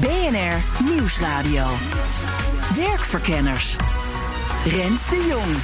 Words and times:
BNR 0.00 0.84
Nieuwsradio. 0.84 1.66
Werkverkenners. 2.76 3.76
Rens 4.64 5.08
de 5.08 5.26
Jong. 5.28 5.56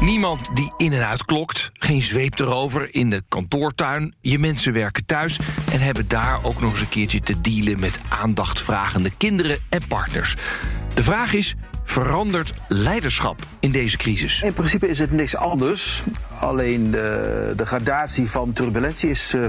Niemand 0.00 0.48
die 0.54 0.72
in 0.76 0.92
en 0.92 1.06
uit 1.06 1.24
klokt, 1.24 1.70
geen 1.74 2.02
zweep 2.02 2.38
erover 2.38 2.94
in 2.94 3.10
de 3.10 3.22
kantoortuin. 3.28 4.14
Je 4.20 4.38
mensen 4.38 4.72
werken 4.72 5.06
thuis 5.06 5.38
en 5.72 5.80
hebben 5.80 6.08
daar 6.08 6.44
ook 6.44 6.60
nog 6.60 6.70
eens 6.70 6.80
een 6.80 6.88
keertje 6.88 7.20
te 7.20 7.40
dealen 7.40 7.80
met 7.80 7.98
aandachtvragende 8.08 9.10
kinderen 9.16 9.58
en 9.68 9.86
partners. 9.88 10.34
De 10.94 11.02
vraag 11.02 11.32
is: 11.32 11.54
verandert 11.84 12.52
leiderschap 12.68 13.40
in 13.60 13.70
deze 13.70 13.96
crisis? 13.96 14.42
In 14.42 14.52
principe 14.52 14.88
is 14.88 14.98
het 14.98 15.12
niks 15.12 15.36
anders. 15.36 16.02
Alleen 16.40 16.90
de, 16.90 17.52
de 17.56 17.66
gradatie 17.66 18.30
van 18.30 18.52
turbulentie 18.52 19.10
is 19.10 19.34
uh, 19.34 19.46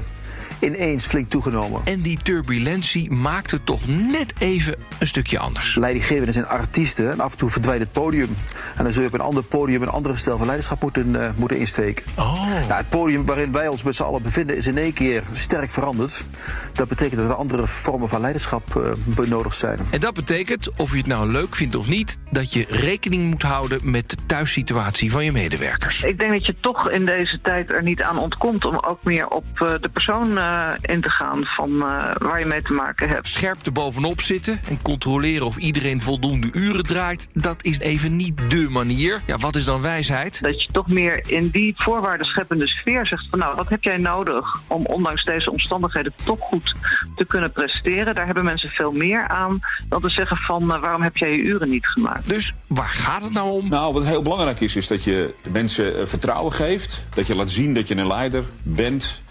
ineens 0.60 1.06
flink 1.06 1.28
toegenomen. 1.28 1.80
En 1.84 2.00
die 2.00 2.18
turbulentie 2.22 3.10
maakt 3.10 3.50
het 3.50 3.66
toch 3.66 3.86
net 3.86 4.32
even 4.38 4.74
een 4.98 5.06
stukje 5.06 5.38
anders. 5.38 5.74
Leidinggevenden 5.74 6.32
zijn 6.32 6.46
artiesten 6.46 7.10
en 7.10 7.20
af 7.20 7.32
en 7.32 7.38
toe 7.38 7.50
verdwijnt 7.50 7.82
het 7.82 7.92
podium. 7.92 8.36
En 8.76 8.84
dan 8.84 8.92
zul 8.92 9.02
je 9.02 9.08
op 9.08 9.14
een 9.14 9.20
ander 9.20 9.42
podium 9.42 9.82
een 9.82 9.88
andere 9.88 10.16
stijl 10.16 10.36
van 10.36 10.46
leiderschap 10.46 10.82
moeten, 10.82 11.08
uh, 11.08 11.28
moeten 11.36 11.58
insteken. 11.58 12.04
Oh. 12.16 12.44
Nou, 12.44 12.72
het 12.72 12.88
podium 12.88 13.26
waarin 13.26 13.52
wij 13.52 13.68
ons 13.68 13.82
met 13.82 13.94
z'n 13.94 14.02
allen 14.02 14.22
bevinden 14.22 14.56
is 14.56 14.66
in 14.66 14.78
één 14.78 14.92
keer 14.92 15.22
sterk 15.32 15.70
veranderd. 15.70 16.24
Dat 16.72 16.88
betekent 16.88 17.20
dat 17.20 17.30
er 17.30 17.36
andere 17.36 17.66
vormen 17.66 18.08
van 18.08 18.20
leiderschap 18.20 18.74
uh, 18.76 18.92
benodigd 19.04 19.56
zijn. 19.56 19.78
En 19.90 20.00
dat 20.00 20.14
betekent, 20.14 20.76
of 20.76 20.90
je 20.90 20.96
het 20.96 21.06
nou 21.06 21.30
leuk 21.30 21.54
vindt 21.54 21.74
of 21.74 21.88
niet, 21.88 22.18
dat 22.30 22.52
je 22.52 22.66
rekening 22.68 23.30
moet 23.30 23.42
houden 23.42 23.80
met 23.82 24.10
de 24.10 24.16
thuissituatie 24.26 25.10
van 25.10 25.24
je 25.24 25.32
medewerkers. 25.32 26.02
Ik 26.02 26.18
denk 26.18 26.32
dat 26.32 26.46
je 26.46 26.54
toch 26.60 26.90
in 26.90 27.04
deze 27.04 27.40
tijd 27.42 27.70
er 27.70 27.82
niet 27.82 28.02
aan 28.02 28.18
ontkomt 28.18 28.64
om 28.64 28.78
ook 28.78 29.04
meer 29.04 29.28
op 29.28 29.44
uh, 29.54 29.68
de 29.80 29.88
persoon 29.92 30.38
uh, 30.38 30.47
in 30.80 31.00
te 31.00 31.10
gaan 31.10 31.44
van 31.44 31.70
uh, 31.70 32.14
waar 32.14 32.38
je 32.38 32.46
mee 32.46 32.62
te 32.62 32.72
maken 32.72 33.08
hebt. 33.08 33.28
Scherp 33.28 33.66
er 33.66 33.72
bovenop 33.72 34.20
zitten 34.20 34.60
en 34.68 34.82
controleren 34.82 35.46
of 35.46 35.56
iedereen 35.56 36.00
voldoende 36.00 36.48
uren 36.52 36.84
draait, 36.84 37.28
dat 37.32 37.64
is 37.64 37.80
even 37.80 38.16
niet 38.16 38.50
dé 38.50 38.68
manier. 38.70 39.20
Ja, 39.26 39.36
wat 39.36 39.54
is 39.54 39.64
dan 39.64 39.82
wijsheid? 39.82 40.42
Dat 40.42 40.62
je 40.62 40.72
toch 40.72 40.88
meer 40.88 41.30
in 41.30 41.48
die 41.48 41.74
voorwaarden 41.76 42.26
scheppende 42.26 42.68
sfeer 42.68 43.06
zegt 43.06 43.26
van 43.30 43.38
nou, 43.38 43.56
wat 43.56 43.68
heb 43.68 43.82
jij 43.82 43.96
nodig 43.96 44.44
om 44.66 44.86
ondanks 44.86 45.24
deze 45.24 45.50
omstandigheden 45.50 46.12
toch 46.24 46.40
goed 46.40 46.74
te 47.16 47.24
kunnen 47.24 47.52
presteren? 47.52 48.14
Daar 48.14 48.26
hebben 48.26 48.44
mensen 48.44 48.70
veel 48.70 48.92
meer 48.92 49.28
aan 49.28 49.60
dan 49.88 50.02
te 50.02 50.10
zeggen 50.10 50.36
van 50.36 50.66
waarom 50.66 51.02
heb 51.02 51.16
jij 51.16 51.30
je 51.30 51.42
uren 51.42 51.68
niet 51.68 51.86
gemaakt? 51.86 52.28
Dus 52.28 52.52
waar 52.66 52.88
gaat 52.88 53.22
het 53.22 53.32
nou 53.32 53.50
om? 53.50 53.68
Nou, 53.68 53.92
wat 53.92 54.06
heel 54.06 54.22
belangrijk 54.22 54.60
is, 54.60 54.76
is 54.76 54.86
dat 54.86 55.04
je 55.04 55.34
mensen 55.52 56.08
vertrouwen 56.08 56.52
geeft. 56.52 57.04
Dat 57.14 57.26
je 57.26 57.34
laat 57.34 57.50
zien 57.50 57.74
dat 57.74 57.88
je 57.88 57.96
een 57.96 58.06
leider 58.06 58.44
bent. 58.62 59.22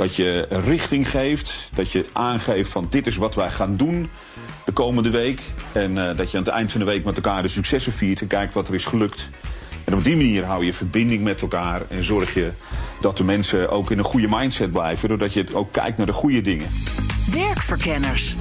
Dat 0.00 0.16
je 0.16 0.46
richting 0.50 1.10
geeft. 1.10 1.70
Dat 1.74 1.92
je 1.92 2.04
aangeeft 2.12 2.70
van 2.70 2.86
dit 2.90 3.06
is 3.06 3.16
wat 3.16 3.34
wij 3.34 3.50
gaan 3.50 3.76
doen 3.76 4.10
de 4.64 4.72
komende 4.72 5.10
week. 5.10 5.40
En 5.72 5.96
uh, 5.96 6.16
dat 6.16 6.30
je 6.30 6.36
aan 6.36 6.44
het 6.44 6.52
eind 6.52 6.70
van 6.70 6.80
de 6.80 6.86
week 6.86 7.04
met 7.04 7.16
elkaar 7.16 7.42
de 7.42 7.48
successen 7.48 7.92
viert 7.92 8.20
en 8.20 8.26
kijkt 8.26 8.54
wat 8.54 8.68
er 8.68 8.74
is 8.74 8.84
gelukt. 8.84 9.28
En 9.84 9.94
op 9.94 10.04
die 10.04 10.16
manier 10.16 10.44
hou 10.44 10.64
je 10.64 10.74
verbinding 10.74 11.22
met 11.22 11.42
elkaar 11.42 11.82
en 11.88 12.04
zorg 12.04 12.34
je 12.34 12.50
dat 13.00 13.16
de 13.16 13.24
mensen 13.24 13.70
ook 13.70 13.90
in 13.90 13.98
een 13.98 14.04
goede 14.04 14.28
mindset 14.30 14.70
blijven. 14.70 15.08
Doordat 15.08 15.32
je 15.32 15.46
ook 15.52 15.72
kijkt 15.72 15.96
naar 15.96 16.06
de 16.06 16.12
goede 16.12 16.40
dingen. 16.40 16.66
Werkverkenners. 17.32 18.36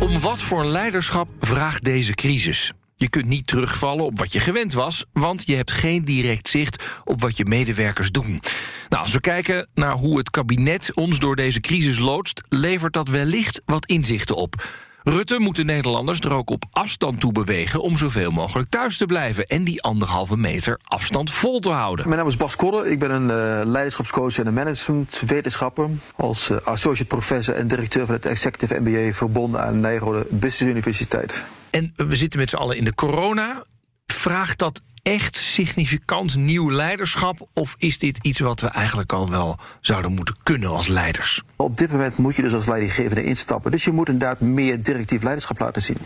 Om 0.00 0.20
wat 0.20 0.42
voor 0.42 0.64
leiderschap 0.64 1.28
vraagt 1.40 1.84
deze 1.84 2.14
crisis? 2.14 2.72
Je 2.96 3.08
kunt 3.08 3.26
niet 3.26 3.46
terugvallen 3.46 4.04
op 4.04 4.18
wat 4.18 4.32
je 4.32 4.40
gewend 4.40 4.72
was, 4.72 5.04
want 5.12 5.46
je 5.46 5.54
hebt 5.54 5.70
geen 5.70 6.04
direct 6.04 6.48
zicht 6.48 6.84
op 7.04 7.20
wat 7.20 7.36
je 7.36 7.44
medewerkers 7.44 8.10
doen. 8.10 8.40
Nou, 8.88 9.02
als 9.02 9.12
we 9.12 9.20
kijken 9.20 9.68
naar 9.74 9.92
hoe 9.92 10.18
het 10.18 10.30
kabinet 10.30 10.94
ons 10.94 11.18
door 11.18 11.36
deze 11.36 11.60
crisis 11.60 11.98
loodst, 11.98 12.42
levert 12.48 12.92
dat 12.92 13.08
wellicht 13.08 13.62
wat 13.64 13.86
inzichten 13.86 14.36
op. 14.36 14.62
Rutte 15.04 15.40
moet 15.40 15.56
de 15.56 15.64
Nederlanders 15.64 16.20
er 16.20 16.32
ook 16.32 16.50
op 16.50 16.64
afstand 16.70 17.20
toe 17.20 17.32
bewegen 17.32 17.82
om 17.82 17.96
zoveel 17.96 18.30
mogelijk 18.30 18.68
thuis 18.68 18.96
te 18.96 19.06
blijven 19.06 19.46
en 19.46 19.64
die 19.64 19.82
anderhalve 19.82 20.36
meter 20.36 20.80
afstand 20.84 21.30
vol 21.30 21.60
te 21.60 21.70
houden. 21.70 22.08
Mijn 22.08 22.18
naam 22.18 22.28
is 22.28 22.36
Bas 22.36 22.56
Kodder, 22.56 22.86
ik 22.86 22.98
ben 22.98 23.10
een 23.10 23.22
uh, 23.22 23.66
leiderschapscoach 23.72 24.38
en 24.38 24.46
een 24.46 24.54
managementwetenschapper. 24.54 25.90
Als 26.16 26.48
uh, 26.48 26.56
associate 26.64 27.04
professor 27.04 27.54
en 27.54 27.68
directeur 27.68 28.06
van 28.06 28.14
het 28.14 28.26
Executive 28.26 28.80
MBA 28.80 29.12
verbonden 29.12 29.64
aan 29.64 29.80
Nijrode 29.80 30.26
Business 30.30 30.72
Universiteit. 30.72 31.44
En 31.70 31.92
we 31.96 32.16
zitten 32.16 32.38
met 32.38 32.50
z'n 32.50 32.56
allen 32.56 32.76
in 32.76 32.84
de 32.84 32.94
corona. 32.94 33.64
Vraagt 34.06 34.58
dat 34.58 34.82
echt 35.04 35.36
significant 35.36 36.36
nieuw 36.36 36.70
leiderschap? 36.70 37.48
Of 37.52 37.74
is 37.78 37.98
dit 37.98 38.18
iets 38.22 38.40
wat 38.40 38.60
we 38.60 38.66
eigenlijk 38.66 39.12
al 39.12 39.30
wel 39.30 39.58
zouden 39.80 40.12
moeten 40.12 40.36
kunnen 40.42 40.68
als 40.68 40.86
leiders? 40.86 41.42
Op 41.56 41.78
dit 41.78 41.90
moment 41.90 42.16
moet 42.16 42.36
je 42.36 42.42
dus 42.42 42.52
als 42.52 42.66
leidinggevende 42.66 43.24
instappen. 43.24 43.70
Dus 43.70 43.84
je 43.84 43.92
moet 43.92 44.08
inderdaad 44.08 44.40
meer 44.40 44.82
directief 44.82 45.22
leiderschap 45.22 45.58
laten 45.58 45.82
zien. 45.82 45.96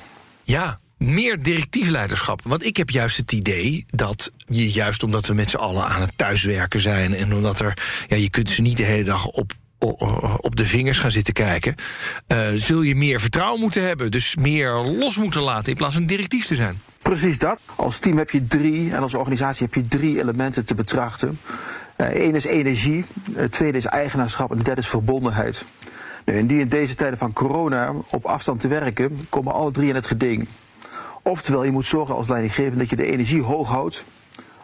Ja, 0.43 0.79
meer 0.97 1.43
directief 1.43 1.89
leiderschap. 1.89 2.41
Want 2.45 2.65
ik 2.65 2.77
heb 2.77 2.91
juist 2.91 3.17
het 3.17 3.33
idee 3.33 3.85
dat 3.87 4.31
je 4.47 4.71
juist 4.71 5.03
omdat 5.03 5.27
we 5.27 5.35
met 5.35 5.51
z'n 5.51 5.57
allen 5.57 5.87
aan 5.87 6.01
het 6.01 6.13
thuiswerken 6.17 6.81
zijn... 6.81 7.15
en 7.15 7.35
omdat 7.35 7.61
er, 7.61 7.79
ja, 8.09 8.17
je 8.17 8.31
kunt 8.31 8.51
ze 8.51 8.63
niet 8.63 8.77
de 8.77 8.83
hele 8.83 9.05
dag 9.05 9.27
op 9.27 9.53
op 10.41 10.57
de 10.57 10.67
vingers 10.67 10.99
gaan 10.99 11.11
zitten 11.11 11.35
kijken, 11.35 11.75
uh, 12.29 12.39
zul 12.55 12.83
je 12.83 12.95
meer 12.95 13.21
vertrouwen 13.21 13.61
moeten 13.61 13.83
hebben. 13.83 14.11
Dus 14.11 14.37
meer 14.37 14.73
los 14.73 15.17
moeten 15.17 15.43
laten 15.43 15.71
in 15.73 15.77
plaats 15.77 15.95
van 15.95 16.07
directief 16.07 16.47
te 16.47 16.55
zijn. 16.55 16.81
Precies 17.03 17.39
dat. 17.39 17.61
Als 17.77 17.99
team 17.99 18.17
heb 18.17 18.31
je 18.31 18.47
drie 18.47 18.93
en 18.93 19.03
als 19.03 19.15
organisatie 19.15 19.67
heb 19.67 19.75
je 19.75 19.89
drie 19.89 20.21
elementen 20.21 20.65
te 20.65 20.75
betrachten. 20.75 21.39
Eén 21.97 22.31
uh, 22.31 22.35
is 22.35 22.45
energie, 22.45 23.05
het 23.33 23.53
tweede 23.53 23.79
is 23.79 23.85
eigenaarschap 23.85 24.51
en 24.51 24.59
de 24.59 24.65
derde 24.65 24.81
is 24.81 24.89
verbondenheid. 24.89 25.67
Nu, 26.25 26.47
die 26.47 26.61
in 26.61 26.69
deze 26.69 26.95
tijden 26.95 27.19
van 27.19 27.33
corona 27.33 27.95
op 28.11 28.25
afstand 28.25 28.61
te 28.61 28.69
werken, 28.69 29.27
komen 29.29 29.53
alle 29.53 29.71
drie 29.71 29.89
in 29.89 29.95
het 29.95 30.07
geding. 30.07 30.49
Oftewel, 31.23 31.65
je 31.65 31.71
moet 31.71 31.87
zorgen 31.87 32.15
als 32.15 32.29
leidinggevende 32.29 32.79
dat 32.79 32.91
je 32.91 32.97
de 32.97 33.11
energie 33.13 33.43
hoog 33.43 33.69
houdt 33.69 34.05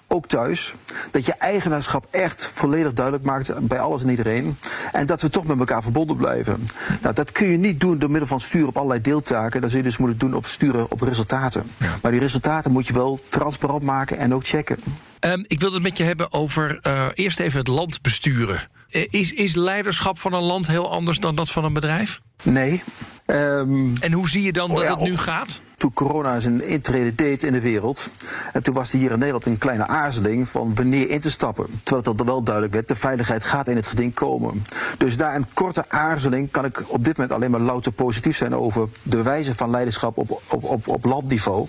ook 0.09 0.27
thuis. 0.27 0.75
Dat 1.11 1.27
je 1.27 1.35
eigenaarschap 1.35 2.07
echt 2.11 2.47
volledig 2.47 2.93
duidelijk 2.93 3.25
maakt 3.25 3.67
bij 3.67 3.79
alles 3.79 4.03
en 4.03 4.11
iedereen. 4.11 4.57
En 4.93 5.07
dat 5.07 5.21
we 5.21 5.29
toch 5.29 5.47
met 5.47 5.59
elkaar 5.59 5.83
verbonden 5.83 6.17
blijven. 6.17 6.69
Nou, 7.03 7.15
dat 7.15 7.33
kun 7.33 7.47
je 7.47 7.57
niet 7.57 7.81
doen 7.81 7.99
door 7.99 8.11
middel 8.11 8.29
van 8.29 8.41
sturen 8.41 8.69
op 8.69 8.77
allerlei 8.77 9.01
deeltaken. 9.01 9.61
Dat 9.61 9.71
zul 9.71 9.79
je 9.79 9.85
dus 9.85 9.97
moeten 9.97 10.19
doen 10.19 10.35
op 10.35 10.47
sturen 10.47 10.91
op 10.91 11.01
resultaten. 11.01 11.71
Ja. 11.77 11.95
Maar 12.03 12.11
die 12.11 12.21
resultaten 12.21 12.73
moet 12.73 12.87
je 12.87 12.93
wel 12.93 13.21
transparant 13.29 13.83
maken 13.83 14.19
en 14.19 14.35
ook 14.35 14.47
checken. 14.47 14.79
Um, 15.21 15.45
ik 15.47 15.61
wil 15.61 15.73
het 15.73 15.83
met 15.83 15.97
je 15.97 16.05
hebben 16.05 16.33
over 16.33 16.81
uh, 16.83 17.07
eerst 17.15 17.41
even 17.41 17.59
het 17.59 17.69
land 17.69 18.03
besturen. 18.03 18.61
Uh, 18.95 19.07
is, 19.11 19.33
is 19.33 19.55
leiderschap 19.55 20.19
van 20.19 20.33
een 20.33 20.43
land 20.43 20.67
heel 20.67 20.91
anders 20.91 21.19
dan 21.19 21.35
dat 21.35 21.51
van 21.51 21.65
een 21.65 21.73
bedrijf? 21.73 22.21
Nee. 22.43 22.83
Um, 23.27 23.93
en 24.01 24.13
hoe 24.13 24.29
zie 24.29 24.43
je 24.43 24.53
dan 24.53 24.71
oh, 24.71 24.77
dat 24.77 24.89
het 24.89 25.01
nu 25.01 25.17
gaat? 25.17 25.61
Toen 25.77 25.93
corona 25.93 26.41
zijn 26.41 26.67
intrede 26.67 27.15
deed 27.15 27.43
in 27.43 27.53
de 27.53 27.61
wereld. 27.61 28.11
En 28.53 28.63
toen 28.63 28.75
was 28.75 28.93
er 28.93 28.99
hier 28.99 29.11
in 29.11 29.19
Nederland 29.19 29.47
een 29.47 29.59
kleine 29.59 29.87
aarzeling 29.87 30.49
van 30.49 30.75
wanneer 30.75 31.11
in 31.11 31.21
te 31.21 31.31
stappen. 31.31 31.67
Terwijl 31.83 32.17
het 32.17 32.27
wel 32.27 32.43
duidelijk 32.43 32.75
werd, 32.75 32.89
de 32.89 32.97
veiligheid 32.97 33.45
gaat 33.45 33.69
in 33.69 33.77
het 33.77 33.87
geding 33.87 34.15
komen. 34.15 34.65
Dus 34.99 35.17
daar 35.17 35.35
een 35.35 35.47
korte 35.55 35.85
aarzeling 35.89 36.51
kan 36.51 36.65
ik 36.65 36.83
op 36.87 37.05
dit 37.05 37.17
moment 37.17 37.35
alleen 37.35 37.51
maar 37.51 37.61
louter 37.61 37.93
positief 37.93 38.37
zijn 38.37 38.55
over 38.55 38.89
de 39.03 39.23
wijze 39.23 39.55
van 39.55 39.71
leiderschap 39.71 40.19
op, 40.19 40.43
op, 40.49 40.65
op, 40.65 40.89
op 40.89 41.05
landniveau. 41.05 41.67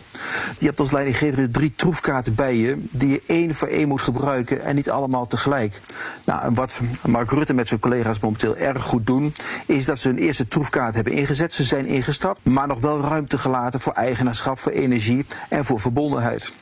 Je 0.58 0.66
hebt 0.66 0.80
als 0.80 0.92
leidinggevende 0.92 1.52
drie 1.52 1.74
troefkaarten 1.76 2.36
bij 2.36 2.56
je, 2.56 2.78
die 2.92 3.10
je 3.10 3.22
één 3.28 3.56
voor 3.56 3.68
één 3.68 3.88
moet 3.88 4.02
gebruiken 4.02 4.64
en 4.64 4.76
niet 4.76 4.90
allemaal 4.90 5.28
tegelijk. 5.28 5.82
Nou, 6.26 6.44
en 6.44 6.54
wat 6.54 6.82
Mark 7.16 7.32
Rutte 7.32 7.54
met 7.54 7.68
zijn 7.68 7.80
collega's 7.80 8.20
momenteel 8.20 8.56
erg 8.56 8.84
goed 8.84 9.06
doen, 9.06 9.34
is 9.66 9.86
dat 9.86 10.00
ze 10.00 10.08
hun 10.08 10.18
eerste 10.18 10.48
troefkaart 10.48 10.96
hebben 10.96 11.14
ingezet. 11.14 11.54
Ze 11.54 11.64
zijn 11.64 11.86
ingestapt, 11.86 12.40
maar 12.44 12.68
nog 12.68 12.80
wel 12.80 13.02
ruimte 13.02 13.38
gelaten 13.38 13.80
voor 13.80 13.94
eigenaarschap, 13.94 14.60
voor 14.60 14.72
energie 14.72 15.26
en 15.50 15.66
voor 15.66 15.80
verbondenheid. 15.80 16.54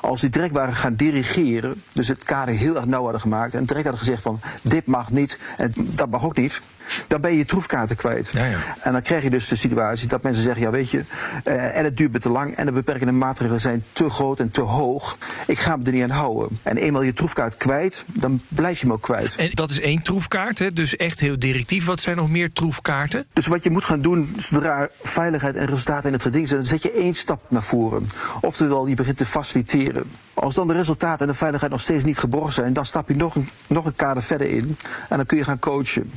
Als 0.00 0.20
die 0.20 0.30
direct 0.30 0.52
waren 0.52 0.74
gaan 0.74 0.94
dirigeren, 0.94 1.82
dus 1.92 2.08
het 2.08 2.24
kader 2.24 2.54
heel 2.54 2.76
erg 2.76 2.86
nauw 2.86 3.02
hadden 3.02 3.20
gemaakt 3.20 3.54
en 3.54 3.64
direct 3.64 3.86
hadden 3.86 4.04
gezegd 4.04 4.22
van 4.22 4.40
dit 4.62 4.86
mag 4.86 5.10
niet 5.10 5.38
en 5.56 5.72
dat 5.76 6.10
mag 6.10 6.24
ook 6.24 6.36
niet, 6.36 6.62
dan 7.06 7.20
ben 7.20 7.30
je 7.30 7.36
je 7.36 7.44
troefkaarten 7.44 7.96
kwijt. 7.96 8.30
Ja, 8.34 8.44
ja. 8.44 8.58
En 8.80 8.92
dan 8.92 9.02
krijg 9.02 9.22
je 9.22 9.30
dus 9.30 9.48
de 9.48 9.56
situatie 9.56 10.08
dat 10.08 10.22
mensen 10.22 10.42
zeggen, 10.42 10.62
ja 10.62 10.70
weet 10.70 10.90
je, 10.90 11.04
eh, 11.44 11.78
en 11.78 11.84
het 11.84 11.96
duurt 11.96 12.12
me 12.12 12.18
te 12.18 12.30
lang 12.30 12.54
en 12.54 12.66
de 12.66 12.72
beperkende 12.72 13.12
maatregelen 13.12 13.60
zijn 13.60 13.84
te 13.92 14.10
groot 14.10 14.40
en 14.40 14.50
te 14.50 14.60
hoog. 14.60 15.16
Ik 15.46 15.58
ga 15.58 15.76
me 15.76 15.84
er 15.84 15.92
niet 15.92 16.02
aan 16.02 16.10
houden. 16.10 16.58
En 16.62 16.76
eenmaal 16.76 17.02
je 17.02 17.12
troefkaart 17.12 17.56
kwijt, 17.56 18.04
dan 18.06 18.40
blijf 18.48 18.78
je 18.80 18.86
hem 18.86 18.94
ook 18.94 19.02
kwijt. 19.02 19.36
En 19.36 19.50
dat 19.52 19.70
is 19.70 19.80
één 19.80 20.02
troefkaart, 20.02 20.58
hè? 20.58 20.72
dus 20.72 20.96
echt 20.96 21.20
heel 21.20 21.38
directief. 21.38 21.84
Wat 21.84 22.00
zijn 22.00 22.16
nog 22.16 22.30
meer 22.30 22.52
troefkaarten? 22.52 23.26
Dus 23.32 23.46
wat 23.46 23.62
je 23.62 23.70
moet 23.70 23.84
gaan 23.84 24.00
doen, 24.00 24.34
zodra 24.36 24.88
veiligheid 25.00 25.56
en 25.56 25.66
resultaten 25.66 26.06
in 26.06 26.12
het 26.12 26.22
geding 26.22 26.48
zijn, 26.48 26.60
dan 26.60 26.68
zet 26.68 26.82
je 26.82 26.92
één 26.92 27.14
stap 27.14 27.44
naar 27.48 27.62
voren. 27.62 28.06
Oftewel, 28.40 28.86
je 28.86 28.94
begint 28.94 29.16
te 29.16 29.26
faciliteren. 29.26 29.89
Als 30.34 30.54
dan 30.54 30.66
de 30.66 30.72
resultaten 30.72 31.26
en 31.26 31.32
de 31.32 31.38
veiligheid 31.38 31.72
nog 31.72 31.80
steeds 31.80 32.04
niet 32.04 32.18
geborgd 32.18 32.54
zijn, 32.54 32.72
dan 32.72 32.86
stap 32.86 33.08
je 33.08 33.16
nog 33.16 33.34
een, 33.34 33.48
nog 33.66 33.84
een 33.84 33.96
kader 33.96 34.22
verder 34.22 34.48
in 34.48 34.76
en 35.08 35.16
dan 35.16 35.26
kun 35.26 35.38
je 35.38 35.44
gaan 35.44 35.58
coachen. 35.58 36.10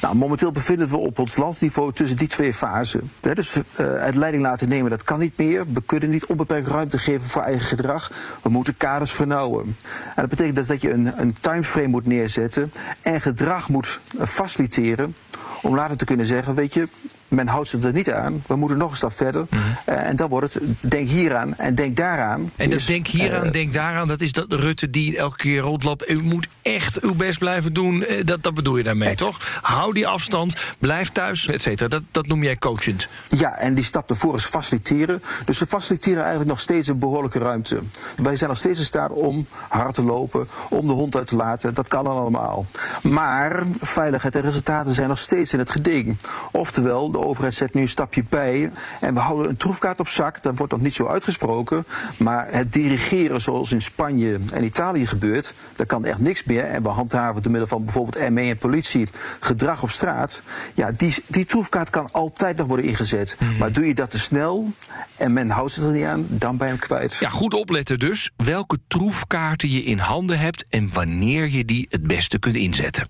Nou, 0.00 0.14
momenteel 0.14 0.52
bevinden 0.52 0.88
we 0.88 0.96
op 0.96 1.18
ons 1.18 1.36
landsniveau 1.36 1.92
tussen 1.92 2.16
die 2.16 2.28
twee 2.28 2.54
fasen. 2.54 3.10
Dus 3.20 3.56
uh, 3.56 3.62
het 3.76 4.14
leiding 4.14 4.42
laten 4.42 4.68
nemen, 4.68 4.90
dat 4.90 5.02
kan 5.02 5.18
niet 5.18 5.36
meer. 5.36 5.64
We 5.72 5.82
kunnen 5.82 6.08
niet 6.08 6.26
onbeperkt 6.26 6.68
ruimte 6.68 6.98
geven 6.98 7.28
voor 7.28 7.42
eigen 7.42 7.66
gedrag. 7.66 8.10
We 8.42 8.48
moeten 8.48 8.76
kaders 8.76 9.12
vernauwen. 9.12 9.76
En 9.92 10.14
dat 10.14 10.28
betekent 10.28 10.56
dat, 10.56 10.66
dat 10.66 10.80
je 10.80 10.92
een, 10.92 11.20
een 11.20 11.36
timeframe 11.40 11.88
moet 11.88 12.06
neerzetten 12.06 12.72
en 13.02 13.20
gedrag 13.20 13.68
moet 13.68 14.00
uh, 14.18 14.26
faciliteren. 14.26 15.14
Om 15.62 15.74
later 15.74 15.96
te 15.96 16.04
kunnen 16.04 16.26
zeggen, 16.26 16.54
weet 16.54 16.74
je, 16.74 16.88
men 17.30 17.48
houdt 17.48 17.68
zich 17.68 17.82
er 17.82 17.92
niet 17.92 18.10
aan. 18.12 18.42
We 18.46 18.56
moeten 18.56 18.78
nog 18.78 18.90
een 18.90 18.96
stap 18.96 19.16
verder. 19.16 19.46
Uh, 19.50 20.08
en 20.08 20.16
dan 20.16 20.28
wordt 20.28 20.54
het, 20.54 20.62
denk 20.80 21.08
hieraan 21.08 21.56
en 21.56 21.74
denk 21.74 21.96
daaraan. 21.96 22.40
En 22.56 22.70
dat 22.70 22.78
Dus, 22.78 22.86
denk 22.86 23.06
hieraan, 23.06 23.44
eh, 23.44 23.52
denk 23.52 23.72
daaraan, 23.72 24.08
dat 24.08 24.20
is 24.20 24.32
dat 24.32 24.52
Rutte 24.52 24.90
die 24.90 25.16
elke 25.16 25.36
keer 25.36 25.60
rondloopt. 25.60 26.10
U 26.10 26.22
moet 26.22 26.48
echt 26.62 27.00
uw 27.00 27.14
best 27.14 27.38
blijven 27.38 27.72
doen. 27.72 28.04
Eh, 28.04 28.24
Dat, 28.24 28.42
dat 28.42 28.54
bedoel 28.54 28.76
je 28.76 28.82
daarmee, 28.82 29.14
toch? 29.14 29.58
Hou 29.62 29.92
die 29.92 30.06
afstand, 30.06 30.56
blijf 30.78 31.10
thuis, 31.10 31.46
et 31.46 31.62
cetera. 31.62 31.88
Dat, 31.88 32.02
dat 32.10 32.26
noem 32.26 32.42
jij 32.42 32.56
coachend. 32.56 33.08
Ja, 33.28 33.56
en 33.56 33.74
die 33.74 33.84
stap 33.84 34.10
ervoor 34.10 34.34
is 34.34 34.44
faciliteren. 34.44 35.22
Dus 35.44 35.58
we 35.58 35.66
faciliteren 35.66 36.18
eigenlijk 36.20 36.50
nog 36.50 36.60
steeds 36.60 36.88
een 36.88 36.98
behoorlijke 36.98 37.38
ruimte. 37.38 37.80
Wij 38.16 38.36
zijn 38.36 38.50
nog 38.50 38.58
steeds 38.58 38.78
in 38.78 38.84
staat 38.84 39.10
om 39.10 39.46
hard 39.68 39.94
te 39.94 40.04
lopen, 40.04 40.48
om 40.70 40.86
de 40.86 40.92
hond 40.92 41.16
uit 41.16 41.26
te 41.26 41.36
laten. 41.36 41.74
Dat 41.74 41.88
kan 41.88 42.04
dan 42.04 42.16
allemaal. 42.16 42.66
Maar 43.02 43.62
veiligheid 43.80 44.34
en 44.34 44.42
resultaten 44.42 44.94
zijn 44.94 45.08
nog 45.08 45.18
steeds 45.18 45.52
in 45.52 45.58
het 45.58 45.70
geding. 45.70 46.16
Oftewel, 46.52 47.10
de 47.20 47.26
overheid 47.26 47.54
zet 47.54 47.74
nu 47.74 47.80
een 47.80 47.88
stapje 47.88 48.24
bij. 48.28 48.70
En 49.00 49.14
we 49.14 49.20
houden 49.20 49.48
een 49.48 49.56
troefkaart 49.56 50.00
op 50.00 50.08
zak. 50.08 50.42
Dat 50.42 50.56
wordt 50.56 50.72
nog 50.72 50.80
niet 50.80 50.94
zo 50.94 51.06
uitgesproken. 51.06 51.84
Maar 52.16 52.46
het 52.50 52.72
dirigeren 52.72 53.40
zoals 53.40 53.72
in 53.72 53.82
Spanje 53.82 54.40
en 54.52 54.64
Italië 54.64 55.06
gebeurt, 55.06 55.54
daar 55.76 55.86
kan 55.86 56.04
echt 56.04 56.18
niks 56.18 56.44
meer. 56.44 56.64
En 56.64 56.82
we 56.82 56.88
handhaven 56.88 57.42
door 57.42 57.50
middel 57.50 57.68
van 57.68 57.84
bijvoorbeeld 57.84 58.30
ME 58.30 58.40
en 58.40 58.58
politie 58.58 59.08
gedrag 59.40 59.82
op 59.82 59.90
straat. 59.90 60.42
Ja, 60.74 60.92
die, 60.92 61.14
die 61.26 61.44
troefkaart 61.44 61.90
kan 61.90 62.08
altijd 62.12 62.56
nog 62.56 62.66
worden 62.66 62.86
ingezet. 62.86 63.36
Maar 63.58 63.72
doe 63.72 63.86
je 63.86 63.94
dat 63.94 64.10
te 64.10 64.18
snel 64.18 64.72
en 65.16 65.32
men 65.32 65.50
houdt 65.50 65.72
zich 65.72 65.84
er 65.84 65.90
niet 65.90 66.04
aan, 66.04 66.26
dan 66.28 66.56
ben 66.56 66.66
je 66.66 66.72
hem 66.72 66.82
kwijt. 66.82 67.14
Ja, 67.14 67.28
goed 67.28 67.54
opletten 67.54 67.98
dus. 67.98 68.30
Welke 68.36 68.78
troefkaarten 68.88 69.70
je 69.70 69.82
in 69.82 69.98
handen 69.98 70.38
hebt 70.38 70.64
en 70.68 70.92
wanneer 70.92 71.50
je 71.50 71.64
die 71.64 71.86
het 71.90 72.06
beste 72.06 72.38
kunt 72.38 72.56
inzetten. 72.56 73.08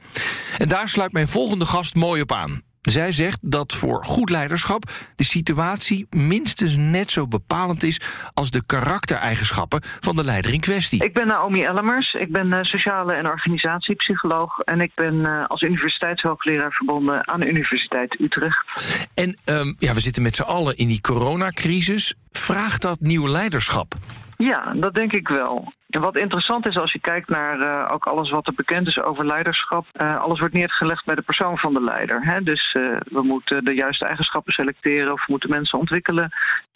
En 0.59 0.69
daar 0.69 0.89
sluit 0.89 1.13
mijn 1.13 1.29
volgende 1.29 1.67
gast 1.67 1.95
mooi 1.95 2.23
op 2.23 2.33
aan. 2.33 2.70
Zij 2.81 3.13
zegt 3.13 3.39
dat 3.43 3.73
voor 3.73 4.05
goed 4.05 4.31
leiderschap 4.31 4.83
de 5.17 5.25
situatie 5.25 6.07
minstens 6.11 6.77
net 6.77 7.11
zo 7.11 7.27
bepalend 7.29 7.83
is 7.83 8.01
als 8.35 8.51
de 8.51 8.63
karaktereigenschappen 8.67 9.81
van 9.83 10.15
de 10.15 10.25
leider 10.25 10.53
in 10.53 10.61
kwestie. 10.61 11.05
Ik 11.05 11.13
ben 11.13 11.27
Naomi 11.27 11.63
Ellemers. 11.63 12.13
Ik 12.13 12.33
ben 12.33 12.53
eh, 12.53 12.63
sociale 12.63 13.13
en 13.13 13.27
organisatiepsycholoog. 13.27 14.59
En 14.59 14.81
ik 14.81 14.93
ben 14.95 15.27
eh, 15.27 15.47
als 15.47 15.63
universiteitshoogleraar 15.63 16.73
verbonden 16.73 17.29
aan 17.29 17.41
de 17.41 17.49
Universiteit 17.49 18.21
Utrecht. 18.21 19.09
En 19.15 19.37
ehm, 19.45 19.73
ja, 19.77 19.95
we 19.95 20.01
zitten 20.01 20.23
met 20.23 20.35
z'n 20.35 20.43
allen 20.43 20.77
in 20.77 20.89
die 20.89 21.01
coronacrisis. 21.01 22.15
Vraagt 22.31 22.83
dat 22.83 23.01
nieuw 23.01 23.29
leiderschap? 23.29 23.95
Ja, 24.37 24.73
dat 24.75 24.95
denk 24.95 25.13
ik 25.13 25.29
wel. 25.29 25.73
En 25.91 26.01
wat 26.01 26.17
interessant 26.17 26.67
is 26.67 26.77
als 26.77 26.93
je 26.93 27.01
kijkt 27.01 27.29
naar 27.29 27.59
uh, 27.59 27.93
ook 27.93 28.07
alles 28.07 28.31
wat 28.31 28.47
er 28.47 28.55
bekend 28.55 28.87
is 28.87 29.01
over 29.01 29.27
leiderschap. 29.27 29.87
Uh, 29.93 30.21
alles 30.21 30.39
wordt 30.39 30.55
neergelegd 30.55 31.05
bij 31.05 31.15
de 31.15 31.23
persoon 31.23 31.59
van 31.59 31.73
de 31.73 31.83
leider. 31.83 32.25
Hè? 32.25 32.43
Dus 32.43 32.75
uh, 32.79 32.97
we 33.05 33.23
moeten 33.23 33.65
de 33.65 33.75
juiste 33.75 34.05
eigenschappen 34.05 34.53
selecteren 34.53 35.13
of 35.13 35.27
we 35.27 35.33
moeten 35.33 35.51
mensen 35.51 35.79
ontwikkelen. 35.79 36.31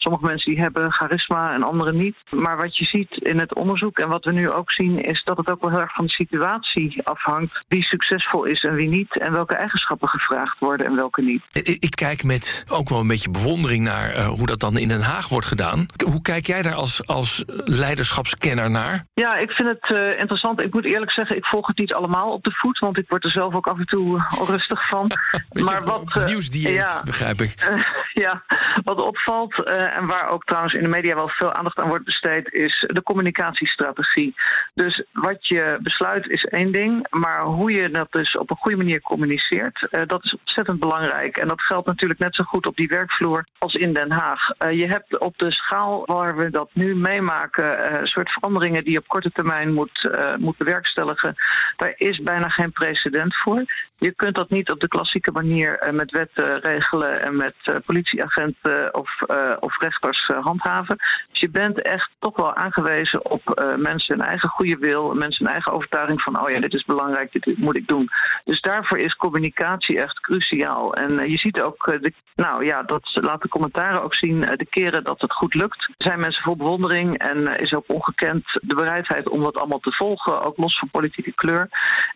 Sommige 0.05 0.27
mensen 0.27 0.53
die 0.55 0.63
hebben 0.63 0.93
charisma 0.93 1.55
en 1.55 1.63
anderen 1.63 1.97
niet. 1.97 2.17
Maar 2.31 2.57
wat 2.57 2.77
je 2.77 2.85
ziet 2.85 3.11
in 3.11 3.39
het 3.39 3.55
onderzoek 3.55 3.99
en 3.99 4.09
wat 4.09 4.25
we 4.25 4.33
nu 4.33 4.51
ook 4.51 4.73
zien... 4.73 5.01
is 5.01 5.25
dat 5.25 5.37
het 5.37 5.49
ook 5.49 5.61
wel 5.61 5.71
heel 5.71 5.81
erg 5.81 5.95
van 5.95 6.05
de 6.05 6.11
situatie 6.11 7.01
afhangt... 7.03 7.65
wie 7.69 7.83
succesvol 7.83 8.45
is 8.45 8.63
en 8.63 8.75
wie 8.75 8.89
niet... 8.89 9.19
en 9.19 9.33
welke 9.33 9.55
eigenschappen 9.55 10.09
gevraagd 10.09 10.59
worden 10.59 10.87
en 10.87 10.97
welke 10.97 11.23
niet. 11.23 11.43
Ik, 11.53 11.69
ik 11.69 11.91
kijk 11.91 12.25
met 12.25 12.65
ook 12.69 12.89
wel 12.89 13.01
een 13.01 13.07
beetje 13.07 13.31
bewondering 13.31 13.85
naar 13.85 14.25
hoe 14.25 14.47
dat 14.47 14.61
dan 14.61 14.79
in 14.79 14.89
Den 14.89 15.01
Haag 15.01 15.29
wordt 15.29 15.47
gedaan. 15.47 15.87
Hoe 16.05 16.23
kijk 16.23 16.47
jij 16.47 16.63
daar 16.63 16.75
als, 16.75 17.07
als 17.07 17.45
leiderschapskenner 17.65 18.71
naar? 18.71 19.05
Ja, 19.15 19.37
ik 19.37 19.51
vind 19.51 19.69
het 19.69 19.91
uh, 19.91 20.19
interessant. 20.19 20.61
Ik 20.61 20.73
moet 20.73 20.85
eerlijk 20.85 21.13
zeggen, 21.13 21.37
ik 21.37 21.45
volg 21.45 21.67
het 21.67 21.79
niet 21.79 21.95
allemaal 21.95 22.33
op 22.33 22.45
de 22.45 22.53
voet, 22.53 22.79
want 22.79 22.99
ik 22.99 23.09
word 23.09 23.25
er 23.25 23.31
zelf 23.31 23.55
ook 23.55 23.67
af 23.67 23.79
en 23.79 23.87
toe 23.87 24.25
onrustig 24.41 24.89
van. 24.89 25.11
maar 25.67 25.85
wat 25.85 26.17
uh, 26.17 26.25
nieuwsdieet, 26.25 26.75
ja, 26.75 27.03
begrijp 27.05 27.41
ik. 27.41 27.55
Ja, 28.15 28.45
wat 28.85 28.99
opvalt 28.99 29.55
en 29.95 30.07
waar 30.07 30.29
ook 30.29 30.45
trouwens 30.45 30.75
in 30.75 30.83
de 30.83 30.89
media 30.89 31.15
wel 31.15 31.29
veel 31.29 31.53
aandacht 31.53 31.79
aan 31.79 31.89
wordt 31.89 32.05
besteed, 32.05 32.53
is 32.53 32.85
de 32.93 33.03
communicatiestrategie. 33.03 34.35
Dus 34.75 35.05
wat 35.13 35.47
je 35.47 35.79
besluit 35.83 36.29
is 36.29 36.45
één 36.45 36.73
ding, 36.73 37.07
maar 37.11 37.43
hoe 37.43 37.73
je 37.73 37.91
dat 37.91 38.13
dus 38.13 38.37
op 38.37 38.51
een 38.51 38.57
goede 38.57 38.77
manier 38.77 39.01
communiceert, 39.01 39.89
dat 40.07 40.25
is 40.25 40.37
ontzettend 40.39 40.81
belangrijk. 40.81 41.37
En 41.37 41.49
dat 41.49 41.61
geldt 41.61 41.87
natuurlijk 41.87 42.21
net 42.21 42.35
zo 42.35 42.45
goed 42.45 42.67
op 42.67 42.77
die 42.77 42.89
werkvloer 42.89 43.47
als 43.59 43.75
in 43.75 43.93
Den 43.93 44.11
Haag. 44.11 44.49
je 44.71 44.87
hebt 44.87 45.19
op 45.19 45.39
de 45.39 45.53
schaal 45.53 46.03
waar 46.07 46.37
we 46.37 46.51
dat 46.51 46.71
nu 46.73 46.97
meemaken, 46.97 48.01
een 48.01 48.07
soort 48.07 48.31
veranderingen 48.31 48.85
die 48.85 48.93
je 48.93 48.99
op 48.99 49.09
korte 49.09 49.31
termijn 49.31 49.73
moet, 49.73 50.11
moet 50.39 50.57
bewerkstelligen, 50.57 51.35
daar 51.77 51.93
is 51.97 52.23
bijna 52.23 52.49
geen 52.49 52.73
precedent 52.73 53.37
voor. 53.37 53.65
Je 53.99 54.13
kunt 54.13 54.37
dat 54.37 54.51
niet 54.51 54.71
op 54.71 54.81
de 54.81 54.89
klassieke 54.89 55.31
manier 55.31 55.91
met 55.93 56.11
wetten 56.11 56.61
regelen 56.61 57.23
en 57.23 57.37
met 57.37 57.55
politieagenten 57.87 58.95
of, 58.95 59.23
of 59.61 59.79
rechters 59.85 60.27
handhaven. 60.41 60.97
Dus 61.31 61.41
je 61.41 61.51
bent 61.51 61.83
echt 61.83 62.11
toch 62.19 62.37
wel 62.37 62.55
aangewezen 62.55 63.31
op 63.31 63.43
mensen 63.77 64.17
hun 64.17 64.27
eigen 64.27 64.49
goede 64.49 64.77
wil, 64.77 65.15
mensen 65.15 65.45
hun 65.45 65.55
eigen 65.55 65.73
overtuiging 65.73 66.21
van, 66.23 66.43
oh 66.43 66.51
ja, 66.51 66.61
dit 66.61 66.73
is 66.73 66.85
belangrijk, 66.85 67.33
dit 67.33 67.59
moet 67.59 67.77
ik 67.77 67.87
doen. 67.87 68.09
Dus 68.45 68.61
daarvoor 68.61 68.99
is 68.99 69.15
communicatie 69.15 70.01
echt 70.01 70.21
cruciaal. 70.21 70.95
En 70.95 71.31
je 71.31 71.39
ziet 71.39 71.61
ook, 71.61 71.85
de, 72.01 72.13
nou 72.35 72.65
ja, 72.65 72.83
dat 72.83 73.03
laat 73.13 73.43
de 73.43 73.49
commentaren 73.49 74.03
ook 74.03 74.15
zien, 74.15 74.41
de 74.41 74.67
keren 74.71 75.05
dat 75.05 75.21
het 75.21 75.33
goed 75.33 75.55
lukt, 75.55 75.91
zijn 75.99 76.21
mensen 76.21 76.43
vol 76.43 76.57
bewondering 76.57 77.19
en 77.19 77.59
is 77.61 77.73
ook 77.73 77.85
ongekend 77.87 78.45
de 78.63 78.75
bereidheid 78.75 79.29
om 79.29 79.43
dat 79.43 79.57
allemaal 79.57 79.79
te 79.79 79.93
volgen, 79.93 80.43
ook 80.43 80.57
los 80.57 80.79
van 80.79 80.91
politieke 80.91 81.33
kleur. 81.35 81.69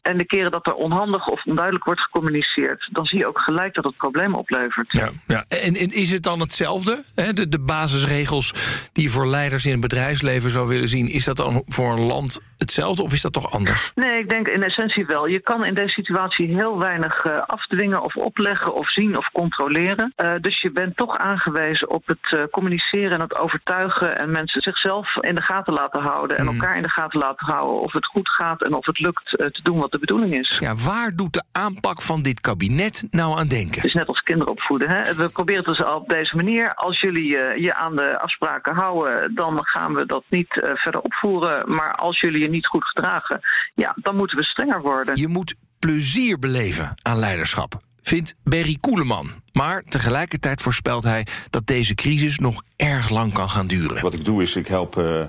En 0.03 0.19
de 0.19 0.27
keren 0.27 0.51
dat 0.51 0.67
er 0.67 0.75
onhandig 0.75 1.27
of 1.27 1.45
onduidelijk 1.45 1.85
wordt 1.85 2.01
gecommuniceerd, 2.01 2.89
dan 2.93 3.07
zie 3.07 3.19
je 3.19 3.27
ook 3.27 3.41
gelijk 3.41 3.75
dat 3.75 3.85
het 3.85 3.97
problemen 3.97 4.39
oplevert. 4.39 4.93
Ja, 4.93 5.09
ja. 5.27 5.45
En, 5.49 5.75
is 5.75 6.11
het 6.11 6.23
dan 6.23 6.41
hetzelfde? 6.41 7.03
Hè? 7.15 7.33
De 7.33 7.58
basisregels 7.59 8.55
die 8.93 9.05
je 9.05 9.11
voor 9.11 9.27
leiders 9.27 9.65
in 9.65 9.73
het 9.73 9.81
bedrijfsleven 9.81 10.51
zou 10.51 10.69
willen 10.69 10.89
zien, 10.89 11.09
is 11.09 11.25
dat 11.25 11.37
dan 11.37 11.63
voor 11.67 11.93
een 11.93 12.07
land 12.07 12.41
hetzelfde 12.59 13.03
of 13.03 13.13
is 13.13 13.23
dat 13.23 13.33
toch 13.33 13.51
anders? 13.51 13.93
Nee, 13.95 14.19
ik 14.19 14.29
denk 14.29 14.49
in 14.49 14.63
essentie 14.63 15.07
wel. 15.07 15.27
Je 15.27 15.41
kan 15.41 15.65
in 15.65 15.75
deze 15.75 15.89
situatie 15.89 16.47
heel 16.55 16.79
weinig 16.79 17.25
uh, 17.25 17.43
afdwingen 17.47 18.03
of 18.03 18.17
opleggen 18.17 18.75
of 18.75 18.93
zien 18.93 19.17
of 19.17 19.31
controleren. 19.33 20.13
Uh, 20.17 20.33
dus 20.41 20.61
je 20.61 20.71
bent 20.71 20.97
toch 20.97 21.17
aangewezen 21.17 21.91
op 21.91 22.07
het 22.07 22.33
uh, 22.35 22.43
communiceren 22.51 23.11
en 23.11 23.21
het 23.21 23.37
overtuigen 23.37 24.19
en 24.19 24.31
mensen 24.31 24.63
zichzelf 24.63 25.17
in 25.17 25.35
de 25.35 25.43
gaten 25.43 25.73
laten 25.73 26.01
houden 26.01 26.39
en 26.39 26.47
elkaar 26.47 26.77
in 26.77 26.83
de 26.83 26.91
gaten 26.91 27.21
laten 27.21 27.47
houden 27.47 27.81
of 27.81 27.93
het 27.93 28.07
goed 28.07 28.29
gaat 28.29 28.63
en 28.63 28.75
of 28.75 28.87
het 28.87 28.99
lukt 28.99 29.29
te 29.29 29.61
doen 29.63 29.79
wat 29.79 29.91
de 29.91 29.99
bedoeling 29.99 30.39
is. 30.39 30.59
Ja, 30.61 30.75
waar 30.75 31.17
doet 31.17 31.33
de 31.33 31.43
aanpak 31.53 32.03
van 32.03 32.23
dit 32.23 32.41
kabinet 32.41 33.07
nou 33.11 33.39
aan 33.39 33.47
denken? 33.47 33.75
Het 33.75 33.85
is 33.85 33.95
net 33.95 34.09
als 34.09 34.21
kinderen 34.21 34.53
opvoeden. 34.53 34.89
Hè? 34.89 35.15
We 35.15 35.29
proberen 35.33 35.65
het 35.65 35.77
dus 35.77 35.87
op 35.87 36.09
deze 36.09 36.37
manier. 36.37 36.75
Als 36.75 37.01
jullie 37.01 37.37
je 37.57 37.75
aan 37.75 37.97
de 37.97 38.19
afspraken 38.19 38.75
houden, 38.75 39.35
dan 39.35 39.59
gaan 39.65 39.95
we 39.95 40.07
dat 40.07 40.25
niet 40.29 40.49
verder 40.75 41.01
opvoeren. 41.01 41.75
Maar 41.75 41.95
als 41.95 42.21
jullie 42.21 42.41
je 42.41 42.49
niet 42.49 42.67
goed 42.67 42.85
gedragen, 42.85 43.41
ja, 43.75 43.95
dan 43.97 44.17
moeten 44.17 44.37
we 44.37 44.45
strenger 44.45 44.81
worden. 44.81 45.17
Je 45.17 45.29
moet 45.29 45.55
plezier 45.79 46.39
beleven 46.39 46.95
aan 47.03 47.19
leiderschap 47.19 47.81
vindt 48.09 48.35
Berry 48.45 48.77
Koeleman. 48.81 49.29
Maar 49.53 49.83
tegelijkertijd 49.83 50.63
voorspelt 50.63 51.05
hij 51.05 51.27
dat 51.51 51.67
deze 51.67 51.95
crisis 51.95 52.39
nog 52.39 52.63
erg 52.77 53.11
lang 53.11 53.33
kan 53.33 53.49
gaan 53.49 53.67
duren. 53.67 54.03
Wat 54.03 54.15
ik 54.15 54.25
doe 54.25 54.43
is, 54.43 54.57
ik 54.57 54.67
help 54.67 54.97
uh, 54.97 55.25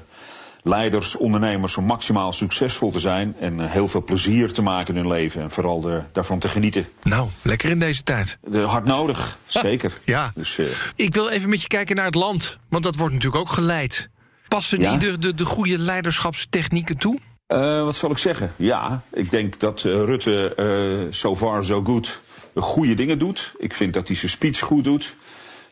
leiders, 0.64 1.16
ondernemers 1.16 1.78
om 1.78 1.86
maximaal 1.86 2.32
succesvol 2.32 2.92
te 2.92 3.00
zijn... 3.00 3.36
en 3.40 3.60
uh, 3.60 3.72
heel 3.72 3.88
veel 3.88 4.04
plezier 4.04 4.54
te 4.54 4.62
maken 4.62 4.96
in 4.96 5.02
hun 5.02 5.12
leven 5.12 5.42
en 5.42 5.52
vooral 5.52 5.82
de, 5.82 6.02
daarvan 6.12 6.40
te 6.40 6.48
genieten. 6.48 6.88
Nou, 7.04 7.30
lekker 7.42 7.70
in 7.70 7.80
deze 7.80 8.04
tijd. 8.04 8.38
De, 8.42 8.60
hard 8.60 8.86
nodig, 8.86 9.38
zeker. 9.48 9.98
Ja. 10.04 10.32
Dus, 10.36 10.58
uh, 10.58 10.68
ik 10.96 11.14
wil 11.14 11.30
even 11.30 11.50
met 11.50 11.62
je 11.62 11.68
kijken 11.68 11.96
naar 11.96 12.06
het 12.06 12.16
land, 12.16 12.58
want 12.70 12.84
dat 12.84 12.96
wordt 12.96 13.14
natuurlijk 13.14 13.42
ook 13.42 13.50
geleid. 13.50 14.10
Passen 14.48 14.80
Ja? 14.80 14.98
die 14.98 15.12
de, 15.12 15.18
de, 15.18 15.34
de 15.34 15.46
goede 15.46 15.80
leiderschapstechnieken 15.80 16.98
toe? 16.98 17.20
Eh, 17.48 17.84
wat 17.84 17.96
zal 17.96 18.12
ik 18.12 18.18
zeggen? 18.18 18.54
Ja, 18.56 19.02
ik 19.12 19.32
denk 19.32 19.60
dat 19.60 19.84
eh, 19.86 19.92
Rutte 19.92 20.56
eh 20.56 21.14
so 21.14 21.36
far 21.36 21.66
so 21.66 21.84
good 21.84 22.20
goede 22.56 22.94
dingen 22.94 23.20
doet. 23.20 23.54
Ik 23.58 23.74
vind 23.74 23.94
dat 23.94 24.08
hij 24.08 24.16
zijn 24.16 24.32
speech 24.32 24.60
goed 24.60 24.84
doet. 24.84 25.16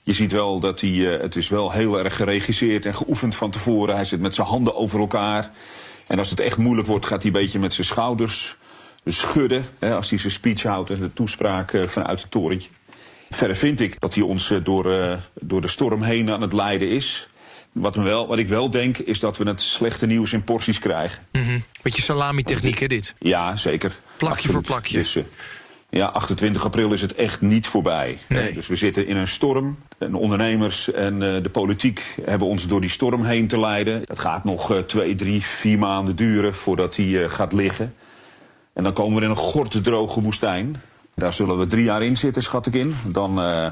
Je 0.08 0.14
ziet 0.14 0.32
wel 0.32 0.60
dat 0.60 0.82
hij, 0.82 1.14
eh, 1.14 1.22
het 1.22 1.36
is 1.36 1.50
wel 1.50 1.72
heel 1.72 2.04
erg 2.04 2.16
geregisseerd 2.16 2.86
en 2.86 2.96
geoefend 2.96 3.36
van 3.36 3.52
tevoren. 3.52 3.96
Hij 3.96 4.04
zit 4.04 4.20
met 4.20 4.36
zijn 4.36 4.48
handen 4.48 4.76
over 4.76 5.00
elkaar. 5.00 5.52
En 6.08 6.20
als 6.20 6.30
het 6.30 6.40
echt 6.40 6.58
moeilijk 6.58 6.88
wordt, 6.88 7.06
gaat 7.06 7.24
hij 7.24 7.32
een 7.32 7.42
beetje 7.42 7.60
met 7.60 7.74
zijn 7.74 7.88
schouders 7.88 8.56
schudden. 9.06 9.66
Hè, 9.80 9.96
als 9.96 10.10
hij 10.10 10.20
zijn 10.20 10.34
speech 10.34 10.64
houdt 10.64 10.90
en 10.90 11.00
de 11.00 11.14
toespraak 11.14 11.74
eh, 11.74 11.84
vanuit 11.84 12.22
het 12.22 12.32
torentje. 12.32 12.70
Verder 13.30 13.58
vind 13.58 13.80
ik 13.80 14.00
dat 14.00 14.14
hij 14.16 14.24
ons 14.24 14.52
eh, 14.52 14.58
door, 14.64 15.18
door 15.34 15.62
de 15.62 15.68
storm 15.68 16.02
heen 16.02 16.32
aan 16.32 16.42
het 16.42 16.54
leiden 16.54 16.90
is. 16.90 17.30
Wat, 17.72 17.96
me 17.96 18.04
wel, 18.04 18.28
wat 18.28 18.38
ik 18.38 18.48
wel 18.48 18.70
denk, 18.70 18.98
is 18.98 19.20
dat 19.20 19.38
we 19.38 19.44
het 19.44 19.62
slechte 19.62 20.06
nieuws 20.06 20.34
in 20.34 20.44
porties 20.44 20.80
krijgen. 20.80 21.28
Beetje 21.82 22.02
salami-techniek, 22.02 22.80
hè, 22.80 22.88
dit? 22.88 23.16
Ja, 23.20 23.56
zeker. 23.56 23.96
Plakje 24.18 24.50
voor 24.50 24.62
plakje. 24.62 24.98
Dus, 24.98 25.18
ja, 25.90 26.06
28 26.06 26.66
april 26.66 26.94
is 26.94 27.02
het 27.02 27.16
echt 27.16 27.42
niet 27.42 27.68
voorbij. 27.68 28.18
Nee. 28.30 28.54
Dus 28.54 28.68
we 28.68 28.76
zitten 28.76 29.08
in 29.08 29.18
een 29.18 29.28
storm. 29.28 29.78
En 29.98 30.12
de 30.12 30.18
ondernemers 30.18 30.92
en 30.92 31.14
eh, 31.14 31.44
de 31.44 31.50
politiek 31.50 32.16
hebben 32.26 32.48
ons 32.48 32.68
door 32.68 32.82
die 32.82 32.90
storm 32.90 33.24
heen 33.24 33.48
te 33.48 33.60
leiden. 33.60 34.04
Het 34.08 34.20
gaat 34.20 34.44
nog 34.44 34.72
eh, 34.72 34.80
twee, 34.80 35.16
drie, 35.16 35.44
vier 35.44 35.80
maanden 35.80 36.16
duren 36.16 36.54
voordat 36.54 36.96
die 36.96 37.24
eh, 37.24 37.30
gaat 37.30 37.54
liggen. 37.54 37.96
En 38.74 38.84
dan 38.84 38.94
komen 38.94 39.18
we 39.18 39.24
in 39.24 39.30
een 39.30 39.36
gortdroge 39.36 40.22
woestijn. 40.22 40.82
Daar 41.16 41.34
zullen 41.34 41.60
we 41.60 41.68
drie 41.68 41.84
jaar 41.84 42.04
in 42.04 42.18
zitten, 42.18 42.44
schat 42.44 42.66
ik 42.66 42.74
in. 42.74 42.96
Dan 43.06 43.42
eh 43.42 43.68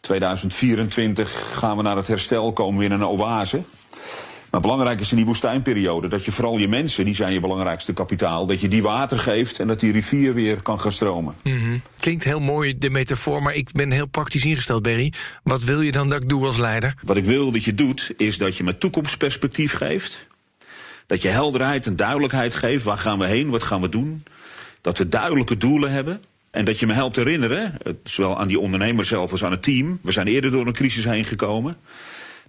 2024 0.00 1.58
gaan 1.58 1.76
we 1.76 1.82
naar 1.82 1.96
het 1.96 2.06
herstel, 2.06 2.52
komen 2.52 2.78
we 2.78 2.84
in 2.84 2.92
een 2.92 3.06
oase. 3.06 3.62
Maar 4.50 4.60
belangrijk 4.60 5.00
is 5.00 5.10
in 5.10 5.16
die 5.16 5.26
woestijnperiode 5.26 6.08
dat 6.08 6.24
je 6.24 6.32
vooral 6.32 6.58
je 6.58 6.68
mensen, 6.68 7.04
die 7.04 7.14
zijn 7.14 7.32
je 7.32 7.40
belangrijkste 7.40 7.92
kapitaal, 7.92 8.46
dat 8.46 8.60
je 8.60 8.68
die 8.68 8.82
water 8.82 9.18
geeft 9.18 9.58
en 9.58 9.66
dat 9.66 9.80
die 9.80 9.92
rivier 9.92 10.34
weer 10.34 10.62
kan 10.62 10.80
gaan 10.80 10.92
stromen. 10.92 11.34
Klinkt 11.98 12.24
heel 12.24 12.40
mooi, 12.40 12.78
de 12.78 12.90
metafoor, 12.90 13.42
maar 13.42 13.54
ik 13.54 13.70
ben 13.72 13.90
heel 13.90 14.06
praktisch 14.06 14.44
ingesteld, 14.44 14.82
Berry. 14.82 15.12
Wat 15.42 15.64
wil 15.64 15.80
je 15.80 15.92
dan 15.92 16.08
dat 16.08 16.22
ik 16.22 16.28
doe 16.28 16.46
als 16.46 16.56
leider? 16.56 16.94
Wat 17.02 17.16
ik 17.16 17.24
wil 17.24 17.50
dat 17.50 17.64
je 17.64 17.74
doet, 17.74 18.12
is 18.16 18.38
dat 18.38 18.56
je 18.56 18.64
me 18.64 18.78
toekomstperspectief 18.78 19.72
geeft. 19.72 20.26
Dat 21.06 21.22
je 21.22 21.28
helderheid 21.28 21.86
en 21.86 21.96
duidelijkheid 21.96 22.54
geeft. 22.54 22.84
Waar 22.84 22.98
gaan 22.98 23.18
we 23.18 23.26
heen? 23.26 23.50
Wat 23.50 23.62
gaan 23.62 23.80
we 23.80 23.88
doen? 23.88 24.24
Dat 24.80 24.98
we 24.98 25.08
duidelijke 25.08 25.56
doelen 25.56 25.90
hebben. 25.90 26.22
En 26.50 26.64
dat 26.64 26.78
je 26.78 26.86
me 26.86 26.92
helpt 26.92 27.16
herinneren, 27.16 27.82
eh, 27.82 27.92
zowel 28.04 28.38
aan 28.38 28.48
die 28.48 28.60
ondernemer 28.60 29.04
zelf 29.04 29.30
als 29.30 29.44
aan 29.44 29.50
het 29.50 29.62
team. 29.62 29.98
We 30.02 30.12
zijn 30.12 30.26
eerder 30.26 30.50
door 30.50 30.66
een 30.66 30.72
crisis 30.72 31.04
heen 31.04 31.24
gekomen. 31.24 31.76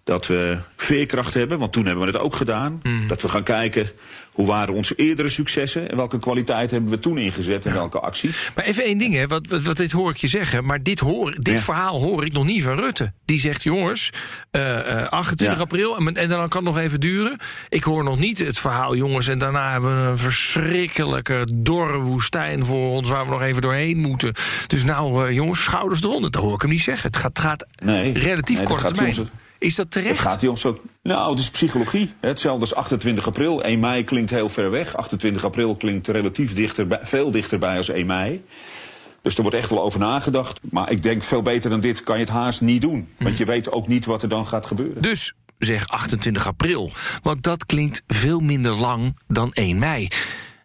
Dat 0.04 0.28
we 0.28 0.58
veerkracht 0.76 1.34
hebben, 1.34 1.60
want 1.60 1.72
toen 1.74 1.86
hebben 1.86 2.06
we 2.06 2.12
het 2.12 2.22
ook 2.22 2.36
gedaan. 2.36 2.82
Dat 3.08 3.22
we 3.22 3.28
gaan 3.30 3.44
kijken 3.44 3.90
hoe 4.32 4.46
waren 4.48 4.74
onze 4.74 4.96
eerdere 4.96 5.30
successen 5.30 5.90
en 5.90 5.96
welke 5.98 6.20
kwaliteit 6.20 6.72
hebben 6.72 6.90
we 6.90 7.00
toen 7.00 7.18
ingezet 7.18 7.66
en 7.66 7.74
welke 7.74 8.00
acties. 8.00 8.52
Maar 8.56 8.66
even 8.66 8.84
één 8.84 8.98
ding, 8.98 9.14
hè, 9.14 9.28
wat, 9.28 9.48
wat, 9.48 9.62
wat 9.62 9.78
dit 9.78 9.92
hoor 9.92 10.10
ik 10.12 10.18
je 10.18 10.28
zeggen. 10.28 10.66
Maar 10.66 10.84
dit, 10.84 11.00
hoor, 11.00 11.36
dit 11.40 11.54
Ja. 11.54 11.60
verhaal 11.62 12.02
hoor 12.02 12.26
ik 12.26 12.34
nog 12.34 12.46
niet 12.46 12.64
van 12.64 12.76
Rutte. 12.80 13.14
Die 13.26 13.40
zegt, 13.40 13.64
jongens, 13.64 14.10
eh, 14.52 15.02
eh, 15.02 15.10
28 15.10 15.58
Ja. 15.58 15.64
april, 15.64 15.98
en, 15.98 16.16
en 16.16 16.30
dan 16.30 16.50
kan 16.50 16.66
het 16.66 16.74
nog 16.74 16.84
even 16.84 17.00
duren. 17.00 17.40
Ik 17.70 17.84
hoor 17.84 18.04
nog 18.04 18.20
niet 18.20 18.38
het 18.40 18.60
verhaal, 18.60 18.96
jongens, 18.96 19.28
en 19.28 19.38
daarna 19.38 19.72
hebben 19.72 20.04
we 20.04 20.10
een 20.10 20.18
verschrikkelijke 20.18 21.48
dorre 21.56 21.98
woestijn 22.00 22.66
voor 22.66 22.90
ons... 22.90 23.10
waar 23.10 23.26
we 23.26 23.32
nog 23.32 23.42
even 23.42 23.62
doorheen 23.62 23.98
moeten. 23.98 24.34
Dus 24.68 24.84
nou, 24.84 25.28
eh, 25.28 25.34
jongens, 25.36 25.64
schouders 25.64 26.02
eronder. 26.04 26.32
Dat 26.32 26.42
hoor 26.42 26.54
ik 26.54 26.62
hem 26.62 26.70
niet 26.70 26.82
zeggen. 26.82 27.08
Het 27.08 27.18
gaat, 27.18 27.40
gaat 27.40 27.66
Nee. 27.84 28.14
relatief 28.14 28.58
Nee, 28.58 28.68
gaat 28.68 28.88
termijn. 28.88 29.14
soms- 29.14 29.30
Is 29.62 29.76
dat 29.76 29.92
terecht? 29.92 30.18
Het 30.18 30.28
gaat 30.28 30.42
hij 30.42 30.50
ons 30.50 30.66
ook. 30.66 30.80
Nou, 31.04 31.32
het 31.32 31.40
is 31.40 31.50
psychologie. 31.50 32.14
Hetzelfde 32.20 32.62
als 32.62 32.76
28 32.76 33.28
april. 33.28 33.64
1 33.64 33.80
mei 33.80 34.04
klinkt 34.04 34.30
heel 34.30 34.50
ver 34.50 34.72
weg. 34.72 34.96
28 34.96 35.46
april 35.46 35.76
klinkt 35.76 36.08
relatief 36.08 36.54
dichterbij, 36.54 37.00
veel 37.02 37.32
dichterbij 37.32 37.78
als 37.78 37.90
1 37.90 38.06
mei. 38.06 38.44
Dus 39.22 39.36
er 39.36 39.42
wordt 39.42 39.58
echt 39.58 39.70
wel 39.70 39.82
over 39.82 40.00
nagedacht. 40.00 40.60
Maar 40.72 40.92
ik 40.92 41.04
denk 41.04 41.24
veel 41.24 41.42
beter 41.42 41.70
dan 41.70 41.80
dit 41.80 42.04
kan 42.04 42.16
je 42.16 42.24
het 42.24 42.34
haast 42.34 42.62
niet 42.62 42.82
doen. 42.82 43.08
Want 43.18 43.38
je 43.38 43.46
weet 43.46 43.72
ook 43.72 43.88
niet 43.88 44.06
wat 44.06 44.24
er 44.24 44.30
dan 44.30 44.48
gaat 44.48 44.66
gebeuren. 44.66 45.02
Dus 45.02 45.34
zeg 45.58 45.88
28 45.88 46.48
april. 46.48 46.92
Want 47.24 47.44
dat 47.44 47.66
klinkt 47.66 48.02
veel 48.08 48.40
minder 48.40 48.76
lang 48.76 49.18
dan 49.28 49.54
1 49.54 49.80
mei. 49.80 50.08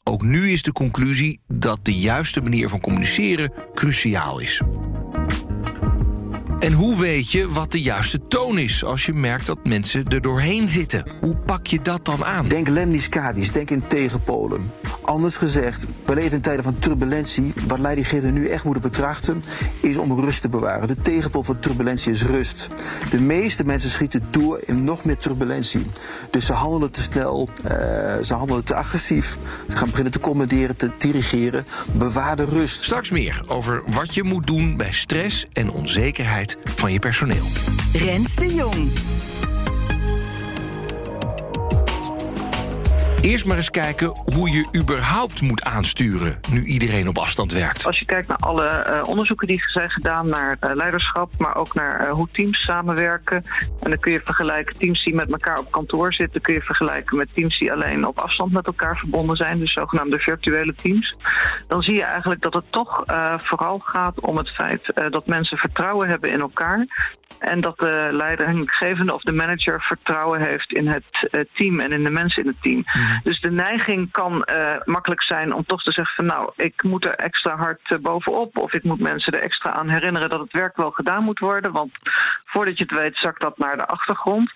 Ook 0.05 0.23
nu 0.23 0.51
is 0.51 0.63
de 0.63 0.73
conclusie 0.73 1.41
dat 1.49 1.79
de 1.83 1.95
juiste 1.95 2.41
manier 2.41 2.69
van 2.69 2.81
communiceren 2.81 3.53
cruciaal 3.75 4.39
is. 4.39 4.61
En 6.61 6.73
hoe 6.73 7.01
weet 7.01 7.31
je 7.31 7.49
wat 7.49 7.73
de 7.73 7.81
juiste 7.83 8.27
toon 8.29 8.59
is 8.59 8.85
als 8.85 9.07
je 9.07 9.13
merkt 9.13 9.47
dat 9.47 9.59
mensen 9.65 10.05
er 10.05 10.21
doorheen 10.21 10.69
zitten? 10.69 11.11
Hoe 11.21 11.37
pak 11.37 11.67
je 11.67 11.83
dat 11.83 12.05
dan 12.05 12.25
aan? 12.25 12.49
Denk 12.49 12.69
lemniscatisch, 12.69 13.53
denk 13.53 13.71
in 13.71 13.87
tegenpolen. 13.87 14.71
Anders 15.03 15.37
gezegd, 15.37 15.87
we 16.05 16.15
leven 16.15 16.33
in 16.33 16.41
tijden 16.41 16.65
van 16.65 16.79
turbulentie. 16.79 17.53
Wat 17.67 17.79
leidinggevenden 17.79 18.43
nu 18.43 18.49
echt 18.49 18.65
moeten 18.65 18.83
betrachten, 18.83 19.43
is 19.81 19.97
om 19.97 20.21
rust 20.21 20.41
te 20.41 20.49
bewaren. 20.49 20.89
De 20.89 21.01
tegenpool 21.01 21.43
van 21.43 21.59
turbulentie 21.59 22.13
is 22.13 22.23
rust. 22.23 22.69
De 23.11 23.21
meeste 23.21 23.65
mensen 23.65 23.91
schieten 23.91 24.27
door 24.31 24.61
in 24.65 24.85
nog 24.85 25.05
meer 25.05 25.17
turbulentie. 25.17 25.87
Dus 26.31 26.47
ze 26.47 26.53
handelen 26.53 26.91
te 26.91 27.03
snel, 27.03 27.49
eh, 27.63 27.73
ze 28.23 28.35
handelen 28.35 28.65
te 28.65 28.75
agressief. 28.75 29.39
Ze 29.69 29.77
gaan 29.77 29.89
beginnen 29.89 30.13
te 30.13 30.21
commanderen, 30.21 30.77
te 30.77 30.91
dirigeren. 30.99 31.67
Bewaar 31.93 32.37
de 32.37 32.45
rust. 32.45 32.83
Straks 32.83 33.11
meer 33.11 33.43
over 33.47 33.83
wat 33.87 34.15
je 34.15 34.23
moet 34.23 34.47
doen 34.47 34.77
bij 34.77 34.93
stress 34.93 35.47
en 35.53 35.71
onzekerheid 35.71 36.46
van 36.65 36.93
je 36.93 36.99
personeel. 36.99 37.45
Rens 37.93 38.35
de 38.35 38.55
Jong. 38.55 38.91
Eerst 43.27 43.47
maar 43.47 43.57
eens 43.57 43.71
kijken 43.71 44.13
hoe 44.35 44.51
je 44.51 44.67
überhaupt 44.77 45.41
moet 45.41 45.65
aansturen 45.65 46.41
nu 46.51 46.65
iedereen 46.65 47.09
op 47.09 47.19
afstand 47.19 47.53
werkt. 47.53 47.87
Als 47.87 47.99
je 47.99 48.05
kijkt 48.05 48.29
naar 48.29 48.37
alle 48.37 48.67
eh, 48.67 49.09
onderzoeken 49.09 49.47
die 49.47 49.63
zijn 49.67 49.91
gedaan 49.91 50.29
naar 50.29 50.57
eh, 50.61 50.75
leiderschap, 50.75 51.31
maar 51.39 51.57
ook 51.57 51.75
naar 51.75 52.01
eh, 52.01 52.13
hoe 52.13 52.29
teams 52.33 52.59
samenwerken. 52.59 53.45
En 53.81 53.91
dan 53.91 53.99
kun 53.99 54.13
je 54.13 54.21
vergelijken 54.25 54.77
teams 54.77 55.05
die 55.05 55.15
met 55.15 55.31
elkaar 55.31 55.59
op 55.59 55.71
kantoor 55.71 56.13
zitten, 56.13 56.41
kun 56.41 56.55
je 56.55 56.61
vergelijken 56.61 57.17
met 57.17 57.29
teams 57.35 57.59
die 57.59 57.73
alleen 57.73 58.07
op 58.07 58.19
afstand 58.19 58.53
met 58.53 58.67
elkaar 58.67 58.97
verbonden 58.97 59.37
zijn, 59.37 59.59
dus 59.59 59.73
zogenaamde 59.73 60.19
virtuele 60.19 60.75
teams. 60.75 61.17
Dan 61.67 61.83
zie 61.83 61.95
je 61.95 62.05
eigenlijk 62.05 62.43
dat 62.43 62.55
het 62.55 62.65
toch 62.71 63.03
vooral 63.37 63.79
gaat 63.79 64.21
om 64.21 64.37
het 64.37 64.49
feit 64.49 64.93
dat 65.11 65.27
mensen 65.27 65.59
vertrouwen 65.59 66.09
hebben 66.09 66.31
in 66.31 66.41
elkaar. 66.41 66.87
En 67.39 67.61
dat 67.61 67.79
de 67.79 68.09
leidinggevende 68.13 69.15
of 69.15 69.23
de 69.23 69.33
manager 69.33 69.83
vertrouwen 69.83 70.41
heeft 70.41 70.73
in 70.73 70.89
het 70.89 71.29
eh, 71.31 71.41
team 71.55 71.81
en 71.81 71.93
in 71.93 72.03
de 72.03 72.11
mensen 72.11 72.43
in 72.43 72.49
het 72.49 72.63
team. 72.63 72.85
Dus 73.23 73.41
de 73.41 73.51
neiging 73.51 74.11
kan 74.11 74.45
eh, 74.45 74.81
makkelijk 74.85 75.23
zijn 75.23 75.55
om 75.55 75.65
toch 75.65 75.83
te 75.83 75.93
zeggen 75.93 76.15
van 76.15 76.27
nou, 76.27 76.53
ik 76.57 76.83
moet 76.83 77.05
er 77.05 77.15
extra 77.15 77.57
hard 77.57 77.81
eh, 77.83 77.99
bovenop. 77.99 78.59
Of 78.59 78.73
ik 78.73 78.85
moet 78.85 79.01
mensen 79.01 79.33
er 79.33 79.43
extra 79.43 79.73
aan 79.73 79.89
herinneren 79.89 80.31
dat 80.31 80.41
het 80.41 80.53
werk 80.53 80.77
wel 80.77 80.91
gedaan 80.91 81.25
moet 81.25 81.39
worden. 81.39 81.73
Want 81.73 81.93
voordat 82.45 82.79
je 82.79 82.85
het 82.85 82.99
weet 82.99 83.17
zakt 83.17 83.41
dat 83.41 83.59
naar 83.59 83.77
de 83.77 83.87
achtergrond. 83.87 84.51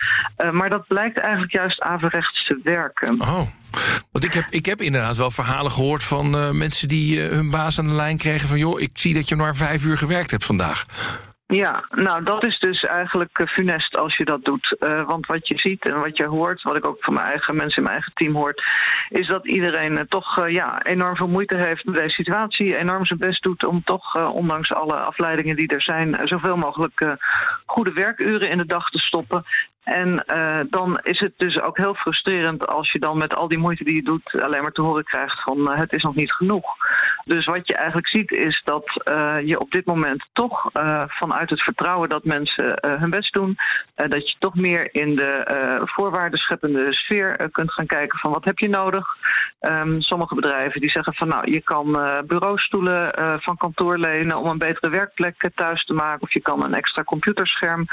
Maar 0.52 0.70
dat 0.70 0.87
blijkt 0.87 1.18
eigenlijk 1.18 1.52
juist 1.52 1.80
averechts 1.80 2.46
te 2.46 2.60
werken. 2.62 3.20
Oh. 3.20 3.42
Want 4.12 4.25
ik 4.25 4.32
heb, 4.32 4.46
ik 4.50 4.66
heb 4.66 4.80
inderdaad 4.80 5.16
wel 5.16 5.30
verhalen 5.30 5.70
gehoord 5.70 6.04
van 6.04 6.56
mensen 6.56 6.88
die 6.88 7.20
hun 7.20 7.50
baas 7.50 7.78
aan 7.78 7.88
de 7.88 7.94
lijn 7.94 8.18
kregen 8.18 8.49
van 8.49 8.58
joh, 8.58 8.80
ik 8.80 8.90
zie 8.92 9.14
dat 9.14 9.28
je 9.28 9.37
maar 9.37 9.56
vijf 9.56 9.84
uur 9.84 9.99
gewerkt 9.99 10.30
hebt 10.30 10.44
vandaag. 10.44 10.87
Ja, 11.50 11.85
nou 11.90 12.25
dat 12.25 12.45
is 12.45 12.59
dus 12.59 12.85
eigenlijk 12.85 13.38
eh, 13.38 13.47
funest 13.47 13.97
als 13.97 14.16
je 14.16 14.25
dat 14.25 14.45
doet. 14.45 14.76
Eh, 14.78 15.07
want 15.07 15.26
wat 15.26 15.49
je 15.49 15.59
ziet 15.59 15.85
en 15.85 16.00
wat 16.00 16.16
je 16.16 16.26
hoort, 16.26 16.62
wat 16.62 16.76
ik 16.76 16.87
ook 16.87 17.04
van 17.04 17.14
mijn 17.14 17.26
eigen 17.26 17.57
mensen 17.57 17.76
in 17.76 17.83
mijn 17.83 17.95
eigen 17.95 18.12
team 18.14 18.35
hoort, 18.35 18.62
is 19.09 19.26
dat 19.26 19.47
iedereen 19.47 19.99
eh, 19.99 20.04
toch 20.09 20.49
ja, 20.49 20.83
enorm 20.83 21.16
veel 21.16 21.28
moeite 21.28 21.57
heeft 21.57 21.85
met 21.85 21.95
deze 21.95 22.14
situatie. 22.14 22.76
Enorm 22.76 23.07
zijn 23.07 23.19
best 23.19 23.42
doet 23.42 23.64
om 23.64 23.83
toch, 23.85 24.33
ondanks 24.33 24.73
alle 24.73 24.95
afleidingen 24.95 25.57
die 25.57 25.69
er 25.69 25.83
zijn, 25.83 26.21
zoveel 26.25 26.57
mogelijk 26.57 27.16
goede 27.66 27.92
werkuren 27.92 28.50
in 28.50 28.59
de 28.59 28.66
dag 28.66 28.90
te 28.90 28.99
stoppen. 28.99 29.45
En 29.90 30.25
eh, 30.25 30.61
dan 30.68 31.00
is 31.02 31.20
het 31.20 31.32
dus 31.37 31.61
ook 31.61 31.76
heel 31.76 31.94
frustrerend 31.94 32.66
als 32.66 32.92
je 32.92 32.99
dan 32.99 33.18
met 33.18 33.35
al 33.35 33.49
die 33.49 33.59
moeite 33.59 33.85
die 33.85 33.94
je 33.94 34.02
doet 34.02 34.40
alleen 34.42 34.62
maar 34.62 34.73
te 34.73 34.82
horen 34.82 35.04
krijgt 35.04 35.42
van 35.42 35.70
eh, 35.70 35.78
het 35.78 35.92
is 35.92 36.02
nog 36.02 36.14
niet 36.14 36.32
genoeg. 36.32 36.76
Dus 37.25 37.47
wat 37.47 37.66
je 37.66 37.75
eigenlijk 37.75 38.09
ziet 38.09 38.30
is 38.30 38.62
dat 38.64 39.02
eh, 39.04 39.37
je 39.44 39.61
op 39.61 39.70
dit 39.70 39.87
moment 39.87 40.28
toch 40.32 40.70
vanuit 41.06 41.50
het 41.50 41.62
vertrouwen 41.62 42.09
dat 42.09 42.25
mensen 42.25 42.78
hun 42.80 43.11
best 43.11 43.32
doen, 43.32 43.56
dat 43.94 44.30
je 44.30 44.37
toch 44.38 44.54
meer 44.54 44.94
in 44.94 45.16
de 45.16 45.25
eh 45.25 45.59
voorwaardenscheppende 45.85 46.92
sfeer 46.92 47.49
kunt 47.50 47.73
gaan 47.73 47.87
kijken 47.87 48.18
van 48.18 48.30
wat 48.32 48.44
heb 48.44 48.59
je 48.59 48.68
nodig. 48.68 49.06
Ehm, 49.61 50.00
sommige 50.00 50.35
bedrijven 50.35 50.80
die 50.80 50.90
zeggen 50.90 51.14
van 51.14 51.28
nou 51.28 51.50
je 51.50 51.62
kan 51.62 51.92
bureaustoelen 52.26 53.12
van 53.42 53.56
kantoor 53.56 53.99
lenen 53.99 54.37
om 54.37 54.47
een 54.47 54.59
betere 54.59 54.88
werkplek 54.88 55.50
thuis 55.54 55.85
te 55.85 55.94
maken 55.94 56.23
of 56.23 56.32
je 56.32 56.40
kan 56.40 56.64
een 56.64 56.75
extra 56.75 57.02
computerscherm 57.04 57.85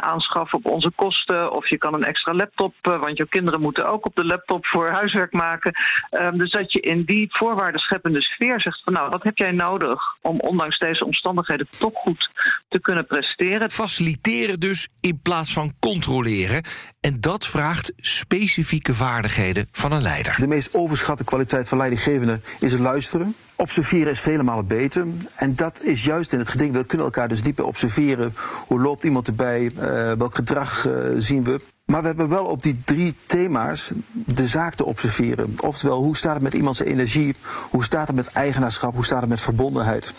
aanschaffen 0.00 0.58
op 0.58 0.66
onze 0.66 0.90
kosten. 0.94 1.27
Kosten. 1.28 1.52
Of 1.52 1.68
je 1.68 1.78
kan 1.78 1.94
een 1.94 2.04
extra 2.04 2.34
laptop, 2.34 2.74
uh, 2.82 3.00
want 3.00 3.16
jouw 3.16 3.26
kinderen 3.26 3.60
moeten 3.60 3.88
ook 3.88 4.06
op 4.06 4.14
de 4.14 4.24
laptop 4.24 4.66
voor 4.66 4.88
huiswerk 4.88 5.32
maken. 5.32 5.74
Um, 6.10 6.38
dus 6.38 6.50
dat 6.50 6.72
je 6.72 6.80
in 6.80 7.04
die 7.04 7.26
voorwaarden 7.30 7.80
scheppende 7.80 8.22
sfeer 8.22 8.60
zegt 8.60 8.82
van 8.84 8.92
nou, 8.92 9.10
wat 9.10 9.22
heb 9.22 9.36
jij 9.36 9.50
nodig 9.50 10.00
om 10.22 10.40
ondanks 10.40 10.78
deze 10.78 11.04
omstandigheden 11.04 11.68
toch 11.78 11.94
goed 11.94 12.30
te 12.68 12.80
kunnen 12.80 13.06
presteren. 13.06 13.70
Faciliteren 13.70 14.60
dus 14.60 14.88
in 15.00 15.20
plaats 15.22 15.52
van 15.52 15.72
controleren. 15.80 16.62
En 17.00 17.20
dat 17.20 17.46
vraagt 17.46 17.92
specifieke 17.96 18.94
vaardigheden 18.94 19.66
van 19.72 19.92
een 19.92 20.02
leider. 20.02 20.34
De 20.38 20.46
meest 20.46 20.74
overschatte 20.74 21.24
kwaliteit 21.24 21.68
van 21.68 21.78
leidinggevende 21.78 22.40
is 22.60 22.72
het 22.72 22.80
luisteren. 22.80 23.34
Observeren 23.60 24.12
is 24.12 24.20
vele 24.20 24.42
malen 24.42 24.66
beter. 24.66 25.06
En 25.36 25.54
dat 25.54 25.82
is 25.82 26.04
juist 26.04 26.32
in 26.32 26.38
het 26.38 26.48
geding. 26.48 26.72
We 26.72 26.84
kunnen 26.84 27.06
elkaar 27.06 27.28
dus 27.28 27.42
dieper 27.42 27.64
observeren. 27.64 28.34
Hoe 28.66 28.80
loopt 28.80 29.04
iemand 29.04 29.26
erbij? 29.26 29.62
Uh, 29.62 29.80
welk 30.12 30.34
gedrag 30.34 30.86
uh, 30.86 30.94
zien 31.16 31.44
we? 31.44 31.60
Maar 31.84 32.00
we 32.00 32.06
hebben 32.06 32.28
wel 32.28 32.44
op 32.44 32.62
die 32.62 32.80
drie 32.84 33.14
thema's 33.26 33.92
de 34.12 34.46
zaak 34.46 34.74
te 34.74 34.84
observeren. 34.84 35.54
Oftewel, 35.60 36.02
hoe 36.02 36.16
staat 36.16 36.34
het 36.34 36.42
met 36.42 36.54
iemands 36.54 36.80
energie? 36.80 37.34
Hoe 37.70 37.84
staat 37.84 38.06
het 38.06 38.16
met 38.16 38.32
eigenaarschap? 38.32 38.94
Hoe 38.94 39.04
staat 39.04 39.20
het 39.20 39.28
met 39.28 39.40
verbondenheid? 39.40 40.14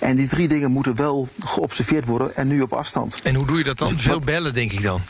En 0.00 0.16
die 0.16 0.28
drie 0.28 0.48
dingen 0.48 0.70
moeten 0.70 0.96
wel 0.96 1.28
geobserveerd 1.40 2.04
worden 2.04 2.36
en 2.36 2.48
nu 2.48 2.60
op 2.60 2.72
afstand. 2.72 3.20
En 3.22 3.34
hoe 3.34 3.46
doe 3.46 3.58
je 3.58 3.64
dat 3.64 3.78
dan? 3.78 3.88
Dus 3.88 4.02
veel 4.02 4.20
bellen, 4.24 4.54
denk 4.54 4.72
ik 4.72 4.82
dan. 4.82 5.00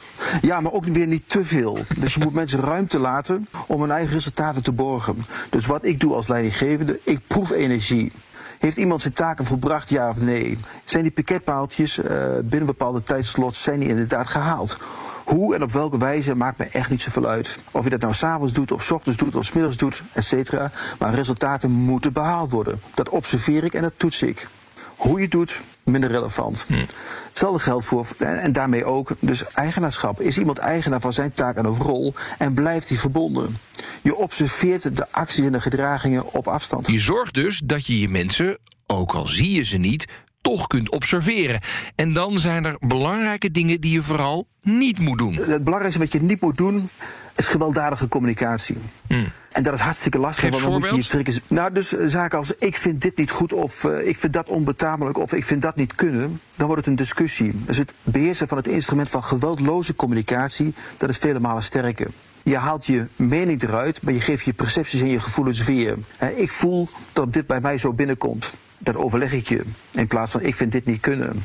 Ja, 0.43 0.61
maar 0.61 0.73
ook 0.73 0.85
weer 0.85 1.07
niet 1.07 1.29
te 1.29 1.45
veel. 1.45 1.79
Dus 2.01 2.15
je 2.15 2.21
moet 2.21 2.35
mensen 2.43 2.61
ruimte 2.61 2.99
laten 2.99 3.49
om 3.67 3.81
hun 3.81 3.91
eigen 3.91 4.13
resultaten 4.13 4.63
te 4.63 4.73
borgen. 4.73 5.25
Dus 5.51 5.67
wat 5.67 5.85
ik 5.85 6.01
doe 6.01 6.15
als 6.15 6.29
leidinggevende, 6.29 7.01
ik 7.03 7.19
proef 7.27 7.51
energie. 7.51 8.13
Heeft 8.59 8.77
iemand 8.77 9.01
zijn 9.01 9.13
taken 9.13 9.45
volbracht, 9.45 9.89
ja 9.89 10.09
of 10.09 10.21
nee? 10.21 10.59
Zijn 10.85 11.03
die 11.03 11.13
piketpaaltjes 11.13 11.99
uh, 11.99 12.05
binnen 12.45 12.67
bepaalde 12.67 13.03
tijdslots 13.03 13.63
zijn 13.63 13.81
die 13.81 13.89
inderdaad 13.89 14.27
gehaald? 14.27 14.79
Hoe 15.25 15.55
en 15.55 15.63
op 15.63 15.73
welke 15.73 15.99
wijze 15.99 16.35
maakt 16.35 16.59
me 16.59 16.65
echt 16.65 16.91
niet 16.91 17.01
zoveel 17.01 17.27
uit. 17.27 17.59
Of 17.71 17.85
je 17.85 17.91
dat 17.91 18.01
nou 18.01 18.15
s'avonds 18.15 18.53
doet, 18.53 18.73
of 18.73 18.83
s 18.83 18.91
ochtends 18.91 19.19
doet, 19.19 19.35
of 19.35 19.45
s 19.45 19.53
middags 19.53 19.77
doet, 19.77 20.03
et 20.13 20.25
cetera. 20.25 20.71
Maar 20.99 21.15
resultaten 21.15 21.71
moeten 21.71 22.13
behaald 22.13 22.51
worden. 22.51 22.81
Dat 22.95 23.09
observeer 23.09 23.65
ik 23.65 23.75
en 23.75 23.83
dat 23.83 23.93
toets 23.97 24.23
ik. 24.23 24.49
Hoe 24.97 25.17
je 25.17 25.23
het 25.23 25.31
doet, 25.31 25.61
minder 25.85 26.11
relevant. 26.11 26.65
Hm. 26.69 26.85
Hetzelfde 27.27 27.59
geldt 27.59 27.85
voor, 27.85 28.07
en 28.19 28.53
daarmee 28.53 28.85
ook, 28.85 29.11
dus 29.21 29.45
eigenaarschap. 29.45 30.21
Is 30.21 30.39
iemand 30.39 30.59
eigenaar 30.59 31.01
van 31.01 31.13
zijn 31.13 31.33
taak 31.33 31.57
en 31.57 31.67
of 31.67 31.79
rol 31.79 32.15
en 32.39 32.55
blijft 32.55 32.89
hij 32.89 32.99
verbonden? 32.99 33.59
Je 34.03 34.17
observeert 34.17 34.97
de 34.97 35.07
acties 35.11 35.45
en 35.45 35.53
de 35.53 35.61
gedragingen 35.61 36.33
op 36.33 36.49
afstand. 36.49 36.87
Je 36.87 36.99
zorgt 36.99 37.35
dus 37.35 37.61
dat 37.65 37.87
je 37.87 37.99
je 37.99 38.09
mensen, 38.09 38.59
ook 38.87 39.13
al 39.13 39.27
zie 39.27 39.51
je 39.51 39.63
ze 39.63 39.77
niet, 39.77 40.07
toch 40.51 40.67
kunt 40.67 40.91
observeren. 40.91 41.61
En 41.95 42.13
dan 42.13 42.39
zijn 42.39 42.65
er 42.65 42.77
belangrijke 42.81 43.51
dingen 43.51 43.81
die 43.81 43.93
je 43.93 44.03
vooral 44.03 44.47
niet 44.63 44.99
moet 44.99 45.19
doen. 45.19 45.35
Het 45.35 45.65
belangrijkste 45.65 46.03
wat 46.03 46.13
je 46.13 46.23
niet 46.23 46.41
moet 46.41 46.57
doen 46.57 46.89
is 47.37 47.47
gewelddadige 47.47 48.09
communicatie. 48.09 48.77
Hmm. 49.07 49.27
En 49.53 49.63
dat 49.63 49.75
is 49.75 49.81
hartstikke 49.81 50.19
lastig. 50.19 50.51
want 50.51 50.63
dan 50.63 50.95
moet 50.95 51.07
je 51.07 51.41
Nou, 51.49 51.73
dus 51.73 51.89
zaken 51.89 52.39
als 52.39 52.53
ik 52.59 52.77
vind 52.77 53.03
dit 53.03 53.17
niet 53.17 53.31
goed 53.31 53.53
of 53.53 53.85
uh, 53.85 54.07
ik 54.07 54.17
vind 54.17 54.33
dat 54.33 54.49
onbetamelijk 54.49 55.19
of 55.19 55.33
ik 55.33 55.45
vind 55.45 55.63
dat 55.63 55.77
niet 55.77 55.95
kunnen, 55.95 56.41
dan 56.57 56.67
wordt 56.67 56.81
het 56.81 56.91
een 56.91 56.97
discussie. 56.97 57.53
Dus 57.65 57.79
het 57.79 57.95
beheersen 58.03 58.49
van 58.49 58.57
het 58.57 58.69
instrument 58.69 59.09
van 59.09 59.25
geweldloze 59.25 59.95
communicatie, 59.95 60.75
dat 60.97 61.09
is 61.09 61.17
vele 61.17 61.41
malen 61.41 61.63
sterker. 61.63 62.11
Je 62.43 62.57
haalt 62.57 62.87
je 62.87 63.07
mening 63.17 63.63
eruit, 63.63 64.03
maar 64.03 64.13
je 64.13 64.21
geeft 64.21 64.45
je 64.45 64.53
percepties 64.53 65.01
en 65.01 65.11
je 65.11 65.21
gevoelens 65.21 65.65
weer. 65.65 65.97
ik 66.37 66.51
voel 66.51 66.89
dat 67.13 67.33
dit 67.33 67.47
bij 67.47 67.61
mij 67.61 67.79
zo 67.79 67.93
binnenkomt 67.93 68.53
dat 68.87 68.97
overleg 68.97 69.33
ik 69.33 69.49
je. 69.49 69.63
In 69.91 70.07
plaats 70.07 70.33
van 70.33 70.41
ik 70.41 70.55
vind 70.55 70.73
dit 70.73 70.85
niet 70.85 71.01
kunnen. 71.01 71.45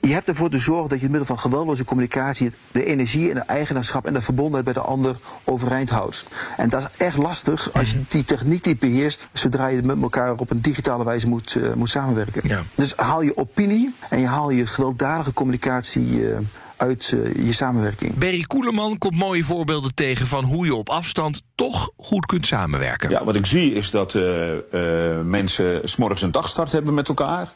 Je 0.00 0.12
hebt 0.12 0.28
ervoor 0.28 0.50
te 0.50 0.58
zorgen 0.58 0.88
dat 0.88 0.98
je 0.98 1.04
in 1.04 1.10
middel 1.10 1.28
van 1.28 1.38
geweldloze 1.38 1.84
communicatie 1.84 2.52
de 2.72 2.84
energie 2.84 3.28
en 3.28 3.34
de 3.34 3.40
eigenaarschap 3.40 4.06
en 4.06 4.12
de 4.12 4.20
verbondenheid 4.20 4.64
bij 4.64 4.72
de 4.72 4.80
ander 4.80 5.16
overeind 5.44 5.90
houdt. 5.90 6.26
En 6.56 6.68
dat 6.68 6.80
is 6.80 6.88
echt 6.96 7.16
lastig 7.16 7.72
als 7.72 7.92
je 7.92 8.02
die 8.08 8.24
techniek 8.24 8.66
niet 8.66 8.78
beheerst 8.78 9.28
zodra 9.32 9.66
je 9.66 9.82
met 9.82 10.02
elkaar 10.02 10.34
op 10.36 10.50
een 10.50 10.60
digitale 10.60 11.04
wijze 11.04 11.28
moet, 11.28 11.54
uh, 11.54 11.72
moet 11.72 11.90
samenwerken. 11.90 12.48
Ja. 12.48 12.62
Dus 12.74 12.96
haal 12.96 13.22
je 13.22 13.36
opinie 13.36 13.94
en 14.10 14.20
je 14.20 14.26
haal 14.26 14.50
je 14.50 14.66
gewelddadige 14.66 15.32
communicatie 15.32 16.06
uh, 16.06 16.38
uit 16.82 17.10
uh, 17.14 17.46
je 17.46 17.52
samenwerking. 17.52 18.14
Berry 18.14 18.42
Koeleman 18.42 18.98
komt 18.98 19.14
mooie 19.14 19.44
voorbeelden 19.44 19.94
tegen 19.94 20.26
van 20.26 20.44
hoe 20.44 20.64
je 20.64 20.74
op 20.74 20.88
afstand 20.88 21.42
toch 21.54 21.90
goed 21.96 22.26
kunt 22.26 22.46
samenwerken. 22.46 23.10
Ja, 23.10 23.24
wat 23.24 23.34
ik 23.34 23.46
zie 23.46 23.74
is 23.74 23.90
dat 23.90 24.14
uh, 24.14 24.52
uh, 24.52 25.20
mensen 25.20 25.88
s'morgens 25.88 26.22
een 26.22 26.30
dagstart 26.30 26.72
hebben 26.72 26.94
met 26.94 27.08
elkaar. 27.08 27.52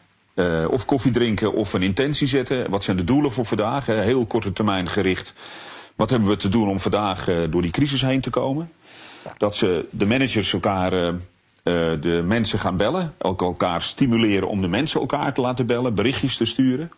of 0.70 0.84
koffie 0.84 1.12
drinken 1.12 1.52
of 1.52 1.72
een 1.72 1.82
intentie 1.82 2.26
zetten. 2.26 2.70
Wat 2.70 2.84
zijn 2.84 2.96
de 2.96 3.04
doelen 3.04 3.32
voor 3.32 3.46
vandaag? 3.46 3.86
Heel 3.86 4.26
korte 4.26 4.52
termijn 4.52 4.88
gericht. 4.88 5.34
Wat 5.94 6.10
hebben 6.10 6.28
we 6.28 6.36
te 6.36 6.48
doen 6.48 6.68
om 6.68 6.80
vandaag 6.80 7.30
door 7.50 7.62
die 7.62 7.70
crisis 7.70 8.00
heen 8.00 8.20
te 8.20 8.30
komen? 8.30 8.72
Dat 9.38 9.56
ze 9.56 9.84
de 9.90 10.06
managers 10.06 10.52
elkaar 10.52 10.90
de 12.00 12.22
mensen 12.26 12.58
gaan 12.58 12.76
bellen. 12.76 13.14
Ook 13.18 13.42
elkaar 13.42 13.82
stimuleren 13.82 14.48
om 14.48 14.60
de 14.60 14.68
mensen 14.68 15.00
elkaar 15.00 15.34
te 15.34 15.40
laten 15.40 15.66
bellen, 15.66 15.94
berichtjes 15.94 16.36
te 16.36 16.44
sturen. 16.44 16.90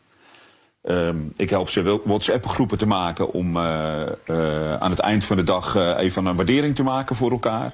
Um, 0.91 1.33
ik 1.37 1.51
help 1.51 1.69
ze 1.69 2.01
WhatsApp-groepen 2.05 2.79
te 2.79 2.87
maken 2.87 3.33
om 3.33 3.57
uh, 3.57 4.01
uh, 4.27 4.77
aan 4.77 4.91
het 4.91 4.99
eind 4.99 5.25
van 5.25 5.37
de 5.37 5.43
dag 5.43 5.77
uh, 5.77 5.99
even 5.99 6.27
een 6.27 6.37
waardering 6.37 6.75
te 6.75 6.83
maken 6.83 7.17
voor 7.17 7.31
elkaar. 7.31 7.73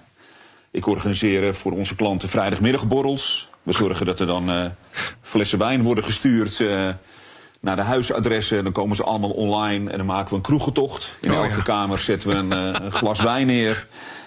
Ik 0.71 0.87
organiseer 0.87 1.55
voor 1.55 1.73
onze 1.73 1.95
klanten 1.95 2.29
vrijdagmiddagborrels. 2.29 3.51
We 3.63 3.73
zorgen 3.73 4.07
dat 4.07 4.21
er 4.21 4.27
dan 4.27 4.73
flessen 5.23 5.59
wijn 5.59 5.83
worden 5.83 6.05
gestuurd 6.05 6.65
naar 7.61 7.77
de 7.77 7.83
huisadressen. 7.83 8.65
Dan 8.65 8.73
komen 8.73 8.97
ze 8.97 9.05
allemaal 9.05 9.31
online 9.31 9.91
en 9.91 9.97
dan 9.97 10.07
maken 10.07 10.31
we 10.31 10.37
een 10.37 10.43
kroegentocht. 10.43 11.17
In 11.21 11.31
oh, 11.31 11.37
elke 11.37 11.57
ja. 11.57 11.63
kamer 11.63 11.99
zetten 11.99 12.29
we 12.29 12.35
een, 12.35 12.51
een, 12.51 12.93
glas 13.01 13.21
wijn 13.21 13.47
neer. 13.47 13.87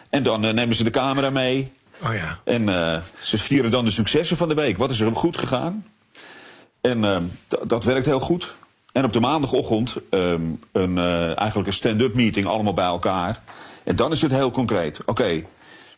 En 0.09 0.23
dan 0.23 0.39
nemen 0.39 0.75
ze 0.75 0.83
de 0.83 0.89
camera 0.89 1.29
mee. 1.29 1.71
Oh, 2.03 2.13
ja. 2.13 2.39
En 2.43 2.65
ze 3.19 3.37
vieren 3.37 3.71
dan 3.71 3.85
de 3.85 3.91
successen 3.91 4.37
van 4.37 4.49
de 4.49 4.55
week. 4.55 4.77
Wat 4.77 4.91
is 4.91 4.99
er 4.99 5.15
goed 5.15 5.37
gegaan? 5.37 5.85
En 6.81 7.05
ehm, 7.05 7.23
dat 7.67 7.83
werkt 7.83 8.05
heel 8.05 8.19
goed. 8.19 8.55
En 8.97 9.03
op 9.03 9.13
de 9.13 9.19
maandagochtend 9.19 9.95
um, 10.09 10.59
een, 10.71 10.97
uh, 10.97 11.37
eigenlijk 11.37 11.67
een 11.67 11.73
stand-up 11.73 12.13
meeting 12.13 12.45
allemaal 12.45 12.73
bij 12.73 12.85
elkaar. 12.85 13.41
En 13.83 13.95
dan 13.95 14.11
is 14.11 14.21
het 14.21 14.31
heel 14.31 14.51
concreet. 14.51 14.99
Oké, 15.05 15.43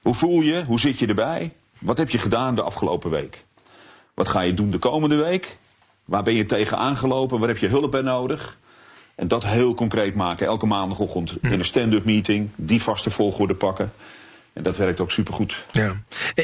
hoe 0.02 0.14
voel 0.14 0.42
je? 0.42 0.64
Hoe 0.66 0.80
zit 0.80 1.00
je 1.00 1.08
erbij? 1.08 1.52
Wat 1.78 1.98
heb 1.98 2.10
je 2.10 2.18
gedaan 2.18 2.56
de 2.56 2.62
afgelopen 2.62 3.10
week? 3.10 3.44
Wat 4.14 4.28
ga 4.28 4.42
je 4.42 4.54
doen 4.54 4.72
de 4.72 4.78
komende 4.78 5.16
week? 5.16 5.58
Waar 6.06 6.24
ben 6.24 6.34
je 6.34 6.46
tegen 6.46 6.78
aangelopen? 6.78 7.40
Waar 7.40 7.48
heb 7.48 7.58
je 7.58 7.68
hulp 7.68 7.92
bij 7.92 8.02
nodig? 8.02 8.58
En 9.16 9.28
dat 9.28 9.46
heel 9.46 9.74
concreet 9.74 10.16
maken. 10.16 10.48
Elke 10.48 10.66
maandagochtend 10.66 11.38
in 11.42 11.52
een 11.52 11.66
stand-up 11.66 12.06
meeting. 12.06 12.50
Die 12.56 12.82
vaste 12.82 13.10
volgorde 13.10 13.56
pakken. 13.56 13.92
En 14.54 14.64
dat 14.64 14.78
werkt 14.78 15.00
ook 15.00 15.12
supergoed. 15.12 15.66
Ja. 15.72 15.96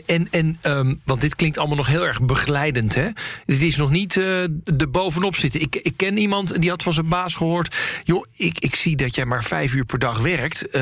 En, 0.06 0.28
en 0.32 0.60
um, 0.62 1.02
want 1.06 1.22
dit 1.22 1.36
klinkt 1.36 1.58
allemaal 1.58 1.78
nog 1.78 1.88
heel 1.88 2.06
erg 2.06 2.22
begeleidend, 2.22 2.96
hè? 2.96 3.10
Dit 3.46 3.62
is 3.62 3.78
nog 3.78 3.90
niet 3.92 4.16
uh, 4.16 4.48
de 4.64 4.88
bovenop 4.88 5.36
zitten. 5.36 5.62
Ik, 5.62 5.76
ik 5.76 5.94
ken 5.96 6.18
iemand 6.18 6.62
die 6.62 6.70
had 6.70 6.84
van 6.84 6.94
zijn 6.94 7.10
baas 7.10 7.36
gehoord... 7.36 7.76
joh, 8.04 8.26
ik, 8.38 8.60
ik 8.60 8.76
zie 8.76 8.96
dat 8.96 9.16
jij 9.16 9.26
maar 9.26 9.44
vijf 9.44 9.74
uur 9.74 9.86
per 9.86 10.00
dag 10.00 10.20
werkt. 10.20 10.76
Uh, 10.76 10.82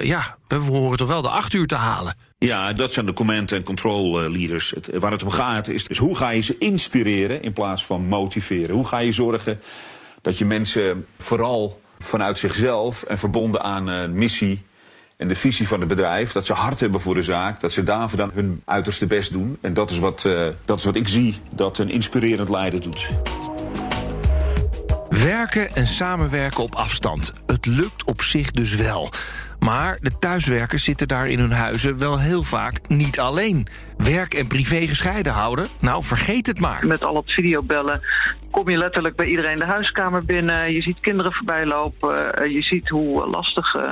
ja, 0.00 0.36
we 0.48 0.54
horen 0.56 0.98
toch 0.98 1.08
wel 1.08 1.22
de 1.22 1.28
acht 1.28 1.52
uur 1.52 1.66
te 1.66 1.74
halen. 1.74 2.16
Ja, 2.38 2.72
dat 2.72 2.92
zijn 2.92 3.06
de 3.06 3.12
command- 3.12 3.52
en 3.52 3.62
control 3.62 4.22
eh, 4.22 4.30
leaders. 4.30 4.70
Het, 4.70 4.90
waar 4.98 5.12
het 5.12 5.22
om 5.22 5.30
gaat 5.30 5.68
is 5.68 5.84
dus 5.84 5.98
hoe 5.98 6.16
ga 6.16 6.30
je 6.30 6.40
ze 6.40 6.56
inspireren 6.58 7.42
in 7.42 7.52
plaats 7.52 7.84
van 7.84 8.04
motiveren? 8.04 8.74
Hoe 8.74 8.86
ga 8.86 8.98
je 8.98 9.12
zorgen 9.12 9.60
dat 10.22 10.38
je 10.38 10.44
mensen 10.44 11.06
vooral 11.18 11.80
vanuit 11.98 12.38
zichzelf... 12.38 13.02
en 13.02 13.18
verbonden 13.18 13.62
aan 13.62 13.90
uh, 13.90 14.08
missie 14.08 14.62
en 15.16 15.28
de 15.28 15.34
visie 15.34 15.68
van 15.68 15.80
het 15.80 15.88
bedrijf, 15.88 16.32
dat 16.32 16.46
ze 16.46 16.52
hard 16.52 16.80
hebben 16.80 17.00
voor 17.00 17.14
de 17.14 17.22
zaak, 17.22 17.60
dat 17.60 17.72
ze 17.72 17.82
daarvoor 17.82 18.18
dan 18.18 18.30
hun 18.34 18.62
uiterste 18.64 19.06
best 19.06 19.32
doen. 19.32 19.58
En 19.60 19.74
dat 19.74 19.90
is 19.90 19.98
wat, 19.98 20.24
uh, 20.26 20.46
dat 20.64 20.78
is 20.78 20.84
wat 20.84 20.96
ik 20.96 21.08
zie 21.08 21.40
dat 21.50 21.78
een 21.78 21.90
inspirerend 21.90 22.48
leider 22.48 22.80
doet. 22.80 23.06
Werken 25.08 25.74
en 25.74 25.86
samenwerken 25.86 26.62
op 26.62 26.74
afstand. 26.74 27.32
Het 27.46 27.66
lukt 27.66 28.04
op 28.04 28.22
zich 28.22 28.50
dus 28.50 28.74
wel. 28.74 29.10
Maar 29.58 29.98
de 30.00 30.18
thuiswerkers 30.18 30.84
zitten 30.84 31.08
daar 31.08 31.28
in 31.28 31.38
hun 31.38 31.52
huizen 31.52 31.98
wel 31.98 32.18
heel 32.18 32.42
vaak 32.42 32.88
niet 32.88 33.20
alleen. 33.20 33.66
Werk 33.96 34.34
en 34.34 34.46
privé 34.46 34.86
gescheiden 34.86 35.32
houden? 35.32 35.66
Nou, 35.80 36.04
vergeet 36.04 36.46
het 36.46 36.60
maar. 36.60 36.86
Met 36.86 37.04
al 37.04 37.16
het 37.16 37.32
videobellen 37.32 38.00
kom 38.50 38.70
je 38.70 38.76
letterlijk 38.76 39.16
bij 39.16 39.26
iedereen 39.26 39.56
de 39.56 39.64
huiskamer 39.64 40.24
binnen. 40.24 40.72
Je 40.72 40.82
ziet 40.82 41.00
kinderen 41.00 41.32
voorbij 41.32 41.66
lopen. 41.66 42.34
Eh, 42.34 42.50
je 42.50 42.62
ziet 42.62 42.88
hoe 42.88 43.26
lastig 43.26 43.74
uh, 43.74 43.82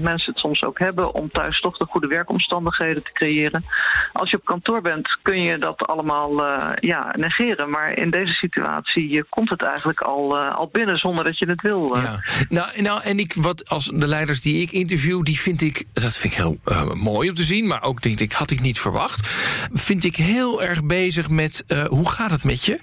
mensen 0.00 0.32
het 0.32 0.38
soms 0.38 0.62
ook 0.62 0.78
hebben 0.78 1.14
om 1.14 1.30
thuis 1.30 1.60
toch 1.60 1.76
de 1.76 1.86
goede 1.88 2.06
werkomstandigheden 2.06 3.02
te 3.02 3.12
creëren. 3.12 3.64
Als 4.12 4.30
je 4.30 4.36
op 4.36 4.44
kantoor 4.44 4.80
bent, 4.80 5.18
kun 5.22 5.42
je 5.42 5.58
dat 5.58 5.86
allemaal 5.86 6.44
ja, 6.80 7.14
negeren. 7.16 7.70
Maar 7.70 7.98
in 7.98 8.10
deze 8.10 8.32
situatie 8.32 9.24
komt 9.28 9.50
het 9.50 9.62
eigenlijk 9.62 10.00
al, 10.00 10.38
al 10.38 10.68
binnen 10.72 10.98
zonder 10.98 11.24
dat 11.24 11.38
je 11.38 11.48
het 11.48 11.62
wil. 11.62 11.96
Ja. 11.96 12.20
Nou, 12.48 12.82
nou, 12.82 13.02
en 13.02 13.18
ik, 13.18 13.34
wat 13.34 13.68
als 13.68 13.90
de 13.94 14.08
leiders 14.08 14.40
die 14.40 14.62
ik 14.62 14.70
interview, 14.70 15.22
die 15.22 15.40
vind 15.40 15.62
ik, 15.62 15.84
dat 15.92 16.16
vind 16.16 16.32
ik 16.32 16.38
heel 16.38 16.58
mooi 16.94 17.28
om 17.28 17.34
te 17.34 17.42
zien. 17.42 17.66
Maar 17.66 17.82
ook 17.82 18.02
denk 18.02 18.20
ik, 18.20 18.32
had 18.32 18.50
ik 18.50 18.60
niet 18.60 18.80
verwacht. 18.80 19.28
Vind 19.72 20.04
ik 20.04 20.16
heel 20.16 20.62
erg 20.62 20.84
bezig 20.84 21.28
met 21.30 21.64
uh, 21.68 21.84
hoe 21.84 22.10
gaat 22.10 22.30
het 22.30 22.44
met 22.44 22.64
je? 22.64 22.78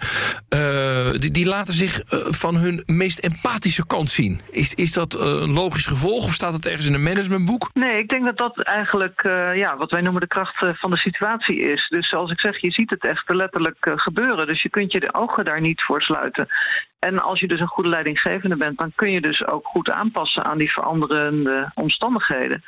Uh, 0.56 1.20
die, 1.20 1.32
die, 1.32 1.48
laten 1.48 1.74
zich 1.74 2.14
uh, 2.14 2.20
van 2.20 2.56
hun 2.56 2.84
meest 2.86 3.20
empathische 3.20 3.86
kant 3.86 4.10
zien. 4.10 4.42
Is, 4.52 4.74
is 4.74 4.94
dat 4.94 5.20
een 5.20 5.54
logisch 5.54 5.86
gevolg 5.86 6.24
of 6.24 6.34
staat 6.34 6.54
het 6.54 6.66
ergens 6.66 6.88
in 6.88 6.94
een 6.94 7.04
managementboek? 7.04 7.70
Nee, 7.74 8.00
ik 8.00 8.10
denk 8.10 8.26
dat 8.26 8.38
dat 8.38 8.62
eigenlijk 8.62 9.22
ja, 9.56 9.78
wat 9.78 9.92
wij 9.92 10.02
noemen 10.02 10.22
de 10.22 10.28
kracht 10.28 10.66
van 10.80 10.92
de 10.92 10.98
situatie 10.98 11.60
is. 11.60 11.88
Dus 11.90 12.10
zoals 12.10 12.32
ik 12.32 12.40
zeg, 12.40 12.62
je 12.62 12.72
ziet 12.72 12.90
het 12.90 13.06
echt 13.06 13.30
letterlijk 13.30 13.92
gebeuren. 13.96 14.48
Dus 14.48 14.62
je 14.62 14.70
kunt 14.70 14.92
je 14.92 15.00
de 15.00 15.14
ogen 15.14 15.46
daar 15.46 15.62
niet 15.62 15.82
voor 15.82 16.02
sluiten. 16.02 16.48
En 17.00 17.20
als 17.20 17.40
je 17.40 17.48
dus 17.48 17.60
een 17.60 17.68
goede 17.68 17.90
leidinggevende 17.90 18.56
bent, 18.56 18.78
dan 18.78 18.92
kun 18.96 19.12
je 19.12 19.22
dus 19.22 19.46
ook 19.46 19.66
goed 19.66 19.90
aanpassen 19.90 20.44
aan 20.44 20.58
die 20.58 20.72
veranderende 20.72 21.72
omstandigheden. 21.74 22.64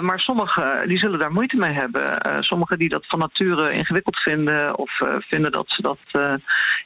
Maar 0.00 0.20
sommigen 0.20 0.88
die 0.88 0.98
zullen 0.98 1.18
daar 1.18 1.32
moeite 1.32 1.56
mee 1.56 1.72
hebben. 1.72 2.18
Sommigen 2.40 2.78
die 2.78 2.88
dat 2.88 3.06
van 3.06 3.20
ingewikkeld 3.32 4.16
vinden 4.16 4.78
of 4.78 5.00
uh, 5.00 5.08
vinden 5.18 5.52
dat 5.52 5.64
ze 5.68 5.82
dat 5.82 5.98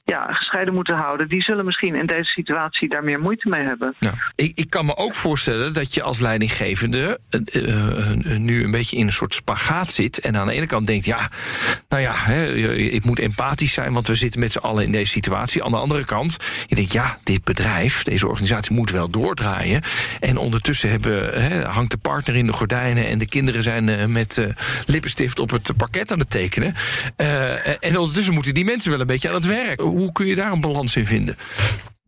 ja, 0.05 0.33
gescheiden 0.33 0.75
moeten 0.75 0.97
houden, 0.97 1.29
die 1.29 1.43
zullen 1.43 1.65
misschien 1.65 1.95
in 1.95 2.07
deze 2.07 2.31
situatie 2.31 2.89
daar 2.89 3.05
meer 3.05 3.21
moeite 3.21 3.49
mee 3.49 3.65
hebben. 3.65 3.95
Ja. 3.99 4.13
Ik, 4.35 4.53
ik 4.55 4.71
kan 4.71 4.87
me 4.87 4.97
ook 4.97 5.15
voorstellen 5.15 5.73
dat 5.73 5.95
je 5.95 6.03
als 6.03 6.21
leidinggevende 6.21 7.19
nu 8.39 8.65
een 8.65 8.71
beetje 8.71 8.97
in 8.97 9.07
een 9.07 9.13
soort 9.13 9.35
spagaat 9.35 9.91
zit 9.91 10.21
en 10.21 10.37
aan 10.37 10.47
de 10.47 10.53
ene 10.53 10.67
kant 10.67 10.87
denkt, 10.87 11.05
ja, 11.05 11.29
nou 11.89 12.03
ja, 12.03 12.13
hè, 12.15 12.55
ik 12.75 13.05
moet 13.05 13.19
empathisch 13.19 13.73
zijn, 13.73 13.93
want 13.93 14.07
we 14.07 14.15
zitten 14.15 14.41
met 14.41 14.53
z'n 14.53 14.59
allen 14.59 14.85
in 14.85 14.93
deze 14.93 15.11
situatie. 15.11 15.65
Aan 15.65 15.71
de 15.71 15.77
andere 15.77 16.05
kant, 16.05 16.37
denk, 16.67 16.93
ja, 16.93 17.19
dit 17.23 17.45
bedrijf, 17.45 18.03
deze 18.03 18.29
organisatie 18.29 18.75
moet 18.75 18.91
wel 18.91 19.11
doordraaien. 19.11 19.83
En 20.21 20.37
ondertussen 20.37 20.91
hebben, 20.91 21.63
hangt 21.71 21.91
de 21.91 21.97
partner 21.97 22.37
in 22.37 22.47
de 22.47 22.53
gordijnen... 22.53 23.07
en 23.07 23.19
de 23.19 23.29
kinderen 23.29 23.63
zijn 23.63 24.13
met 24.13 24.47
lippenstift 24.87 25.39
op 25.39 25.51
het 25.51 25.71
parket 25.77 26.13
aan 26.13 26.19
het 26.19 26.28
tekenen. 26.29 26.75
Uh, 27.17 27.85
en 27.85 27.97
ondertussen 27.97 28.35
moeten 28.35 28.55
die 28.55 28.65
mensen 28.65 28.91
wel 28.91 29.01
een 29.01 29.07
beetje 29.07 29.29
aan 29.29 29.35
het 29.35 29.47
werk. 29.47 29.81
Hoe 29.81 30.13
kun 30.13 30.27
je 30.27 30.35
daar 30.35 30.53
een 30.53 30.61
balans 30.61 30.97
in 30.97 31.07
vinden? 31.07 31.37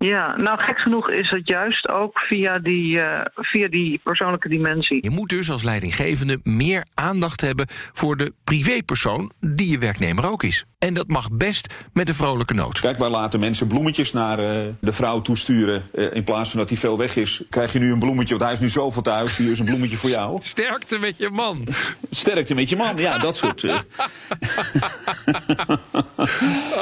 Ja, 0.05 0.37
nou 0.37 0.59
gek 0.61 0.81
genoeg 0.81 1.11
is 1.11 1.31
het 1.31 1.49
juist 1.49 1.89
ook 1.89 2.19
via 2.19 2.59
die, 2.59 2.97
uh, 2.97 3.21
via 3.35 3.69
die 3.69 4.01
persoonlijke 4.03 4.49
dimensie. 4.49 4.99
Je 5.03 5.11
moet 5.11 5.29
dus 5.29 5.51
als 5.51 5.63
leidinggevende 5.63 6.41
meer 6.43 6.87
aandacht 6.95 7.41
hebben 7.41 7.67
voor 7.71 8.17
de 8.17 8.33
privépersoon 8.45 9.33
die 9.41 9.71
je 9.71 9.79
werknemer 9.79 10.31
ook 10.31 10.43
is. 10.43 10.65
En 10.81 10.95
dat 10.95 11.09
mag 11.09 11.31
best 11.33 11.75
met 11.93 12.09
een 12.09 12.15
vrolijke 12.15 12.55
noot. 12.55 12.81
Kijk, 12.81 12.99
waar 12.99 13.11
laten 13.11 13.41
mensen 13.41 13.67
bloemetjes 13.67 14.13
naar 14.13 14.39
uh, 14.39 14.47
de 14.81 14.93
vrouw 14.93 15.21
toesturen. 15.21 15.83
Uh, 15.95 16.15
in 16.15 16.25
plaats 16.25 16.51
van 16.51 16.59
dat 16.59 16.69
hij 16.69 16.79
veel 16.79 16.99
weg 16.99 17.17
is, 17.17 17.43
krijg 17.51 17.73
je 17.73 17.79
nu 17.79 17.93
een 17.93 17.99
bloemetje. 17.99 18.29
Want 18.29 18.43
hij 18.43 18.53
is 18.53 18.59
nu 18.59 18.69
zoveel 18.69 19.03
thuis. 19.03 19.37
Hier 19.37 19.51
is 19.51 19.59
een 19.59 19.65
bloemetje 19.65 19.97
voor 19.97 20.11
jou. 20.11 20.39
Sterkte 20.43 20.99
met 20.99 21.17
je 21.17 21.31
man. 21.31 21.67
Sterkte 22.11 22.55
met 22.55 22.69
je 22.69 22.77
man, 22.77 22.97
ja, 22.97 23.19
dat 23.19 23.37
soort. 23.37 23.65
oh. 23.65 23.79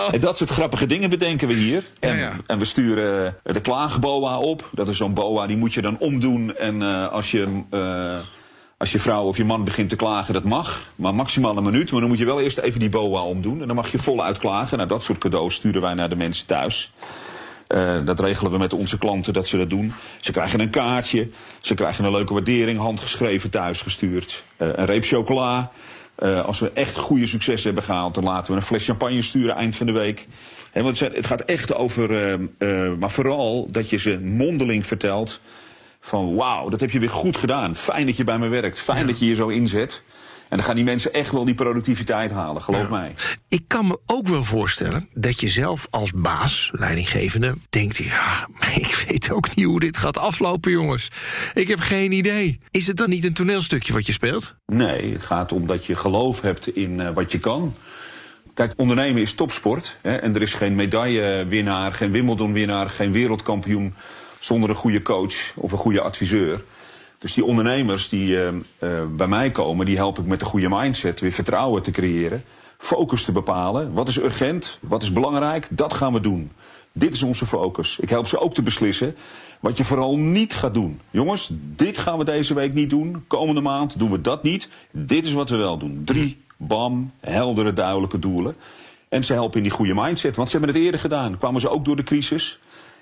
en 0.15 0.21
dat 0.21 0.37
soort 0.37 0.51
grappige 0.51 0.87
dingen 0.87 1.11
bedenken 1.11 1.49
we 1.49 1.55
hier. 1.55 1.85
En, 2.01 2.17
ja, 2.17 2.21
ja. 2.21 2.37
en 2.47 2.59
we 2.59 2.65
sturen 2.65 3.37
de 3.43 3.61
klaagboa 3.61 4.39
op. 4.39 4.71
Dat 4.73 4.89
is 4.89 4.97
zo'n 4.97 5.15
boa, 5.15 5.47
die 5.47 5.57
moet 5.57 5.75
je 5.75 5.83
dan 5.83 5.99
omdoen. 5.99 6.57
En 6.57 6.83
als 7.11 7.31
je... 7.31 7.63
Als 8.79 8.93
je 8.93 8.99
vrouw 8.99 9.25
of 9.25 9.37
je 9.37 9.45
man 9.45 9.64
begint 9.64 9.88
te 9.88 9.97
klagen, 9.97 10.35
dat 10.35 10.45
mag. 10.45 10.91
Maar 10.97 11.14
maximaal 11.14 11.57
een 11.57 11.62
minuut. 11.62 11.91
Maar 11.91 12.01
dan 12.01 12.09
moet 12.09 12.19
je 12.19 12.25
wel 12.25 12.41
eerst 12.41 12.59
even 12.59 12.81
die 12.81 12.88
boa 12.88 13.23
omdoen. 13.23 13.61
En 13.61 13.67
dan 13.67 13.77
mag 13.77 13.93
je 13.93 13.99
voluit 13.99 14.38
klagen. 14.38 14.77
Nou, 14.77 14.88
dat 14.88 15.03
soort 15.03 15.19
cadeaus 15.19 15.55
sturen 15.55 15.81
wij 15.81 15.95
naar 15.95 16.09
de 16.09 16.17
mensen 16.17 16.47
thuis. 16.47 16.93
Uh, 17.75 17.97
dat 18.05 18.21
regelen 18.21 18.53
we 18.53 18.59
met 18.59 18.73
onze 18.73 18.99
klanten 18.99 19.33
dat 19.33 19.49
ze 19.49 19.57
dat 19.57 19.71
doen. 19.71 19.93
Ze 20.21 20.33
krijgen 20.33 20.61
een 20.61 20.71
kaartje. 20.71 21.29
Ze 21.61 21.75
krijgen 21.75 22.05
een 22.05 22.11
leuke 22.11 22.33
waardering, 22.33 22.79
handgeschreven 22.79 23.51
thuis 23.51 23.83
gestuurd. 23.83 24.45
Uh, 24.59 24.69
een 24.75 24.87
reep 24.87 25.05
chocola. 25.05 25.71
Uh, 26.19 26.45
als 26.45 26.59
we 26.59 26.71
echt 26.75 26.97
goede 26.97 27.27
succes 27.27 27.64
hebben 27.64 27.83
gehaald, 27.83 28.14
dan 28.14 28.25
laten 28.25 28.53
we 28.53 28.59
een 28.59 28.67
fles 28.67 28.85
champagne 28.85 29.23
sturen 29.23 29.55
eind 29.55 29.77
van 29.77 29.87
de 29.87 29.93
week. 29.93 30.27
Want 30.73 31.01
het 31.01 31.27
gaat 31.27 31.41
echt 31.41 31.75
over, 31.75 32.38
maar 32.99 33.11
vooral 33.11 33.69
dat 33.71 33.91
je 33.91 33.97
ze 33.97 34.21
mondeling 34.21 34.87
vertelt 34.87 35.41
van 36.01 36.35
wauw, 36.35 36.69
dat 36.69 36.81
heb 36.81 36.91
je 36.91 36.99
weer 36.99 37.11
goed 37.11 37.37
gedaan. 37.37 37.77
Fijn 37.77 38.07
dat 38.07 38.17
je 38.17 38.25
bij 38.25 38.39
me 38.39 38.49
werkt. 38.49 38.81
Fijn 38.81 39.01
ja. 39.01 39.07
dat 39.07 39.19
je 39.19 39.27
je 39.27 39.35
zo 39.35 39.49
inzet. 39.49 40.03
En 40.49 40.57
dan 40.57 40.67
gaan 40.67 40.75
die 40.75 40.85
mensen 40.85 41.13
echt 41.13 41.33
wel 41.33 41.45
die 41.45 41.55
productiviteit 41.55 42.31
halen, 42.31 42.63
geloof 42.63 42.83
ja. 42.83 42.91
mij. 42.91 43.15
Ik 43.49 43.65
kan 43.67 43.87
me 43.87 43.99
ook 44.07 44.29
wel 44.29 44.45
voorstellen 44.45 45.09
dat 45.15 45.41
je 45.41 45.49
zelf 45.49 45.87
als 45.91 46.13
baas, 46.13 46.71
leidinggevende, 46.73 47.55
denkt: 47.71 47.97
ja, 47.97 48.49
ik 48.75 49.05
weet 49.09 49.31
ook 49.31 49.55
niet 49.55 49.65
hoe 49.65 49.81
dit 49.81 49.97
gaat 49.97 50.19
aflopen, 50.19 50.71
jongens. 50.71 51.11
Ik 51.55 51.69
heb 51.69 51.79
geen 51.79 52.13
idee. 52.13 52.61
Is 52.71 52.87
het 52.87 52.97
dan 52.97 53.09
niet 53.09 53.25
een 53.25 53.33
toneelstukje 53.35 53.93
wat 53.93 54.07
je 54.07 54.13
speelt? 54.13 54.55
Nee, 54.67 55.13
het 55.13 55.23
gaat 55.23 55.53
om 55.53 55.67
dat 55.67 55.87
je 55.87 55.97
geloof 55.97 56.41
hebt 56.41 56.75
in 56.75 56.99
uh, 56.99 57.11
wat 57.11 57.33
je 57.33 57.39
kan. 57.39 57.75
Kijk, 58.55 58.73
ondernemen 58.77 59.23
is 59.23 59.33
topsport. 59.33 59.97
Hè, 60.03 60.17
en 60.17 60.35
er 60.35 60.43
is 60.43 60.55
geen 60.55 60.75
medaillewinnaar, 60.75 61.93
geen 61.93 62.11
Wimbledon-winnaar, 62.11 62.91
geen 62.91 63.13
wereldkampioen 63.13 63.95
zonder 64.38 64.70
een 64.70 64.77
goede 64.77 65.03
coach 65.03 65.35
of 65.55 65.72
een 65.72 65.79
goede 65.79 66.01
adviseur. 66.01 66.64
Dus 67.18 67.35
die 67.35 67.44
ondernemers 67.44 68.09
die 68.09 68.29
uh, 68.29 68.48
uh, 68.79 69.01
bij 69.11 69.27
mij 69.27 69.51
komen, 69.51 69.87
die 69.87 69.96
help 69.96 70.18
ik 70.18 70.24
met 70.24 70.40
een 70.40 70.46
goede 70.46 70.68
mindset 70.68 71.20
weer 71.20 71.33
vertrouwen 71.33 71.83
te 71.83 71.90
creëren. 71.90 72.44
Focus 72.79 73.24
te 73.24 73.33
bepalen. 73.33 73.92
Wat 73.92 74.09
is 74.09 74.18
urgent? 74.18 74.79
Wat 74.81 75.03
is 75.03 75.12
belangrijk? 75.12 75.66
Dat 75.70 75.94
gaan 75.94 76.12
we 76.12 76.20
doen. 76.20 76.51
Dit 76.92 77.14
is 77.14 77.22
onze 77.22 77.46
focus. 77.46 77.98
Ik 78.01 78.09
help 78.09 78.27
ze 78.27 78.40
ook 78.40 78.55
te 78.55 78.62
beslissen 78.62 79.16
wat 79.61 79.77
je 79.77 79.85
vooral 79.85 80.18
niet 80.18 80.55
gaat 80.55 80.74
doen. 80.74 81.01
Jongens, 81.11 81.51
dit 81.53 81.98
gaan 81.98 82.18
we 82.18 82.24
deze 82.24 82.55
week 82.55 82.74
niet 82.74 82.90
doen. 82.90 83.24
Komende 83.27 83.61
maand 83.61 83.98
doen 83.98 84.11
we 84.11 84.20
dat 84.20 84.42
niet. 84.42 84.68
Dit 84.90 85.24
is 85.24 85.33
wat 85.33 85.51
we 85.51 85.57
wel 85.57 85.79
doen. 85.79 86.03
Drie, 86.05 86.37
bam, 86.57 87.12
heldere, 87.20 87.72
duidelijke 87.72 88.18
doelen. 88.18 88.57
En 89.09 89.24
ze 89.24 89.33
helpen 89.33 89.57
in 89.57 89.62
die 89.62 89.72
goede 89.72 89.94
mindset. 89.94 90.37
Want 90.37 90.51
ze 90.51 90.57
hebben 90.57 90.74
het 90.74 90.85
eerder 90.85 91.01
gedaan. 91.01 91.38
Kwamen 91.38 91.61
ze 91.61 91.68
ook 91.68 91.85
door 91.85 91.96
de 91.96 92.03
crisis. 92.03 92.59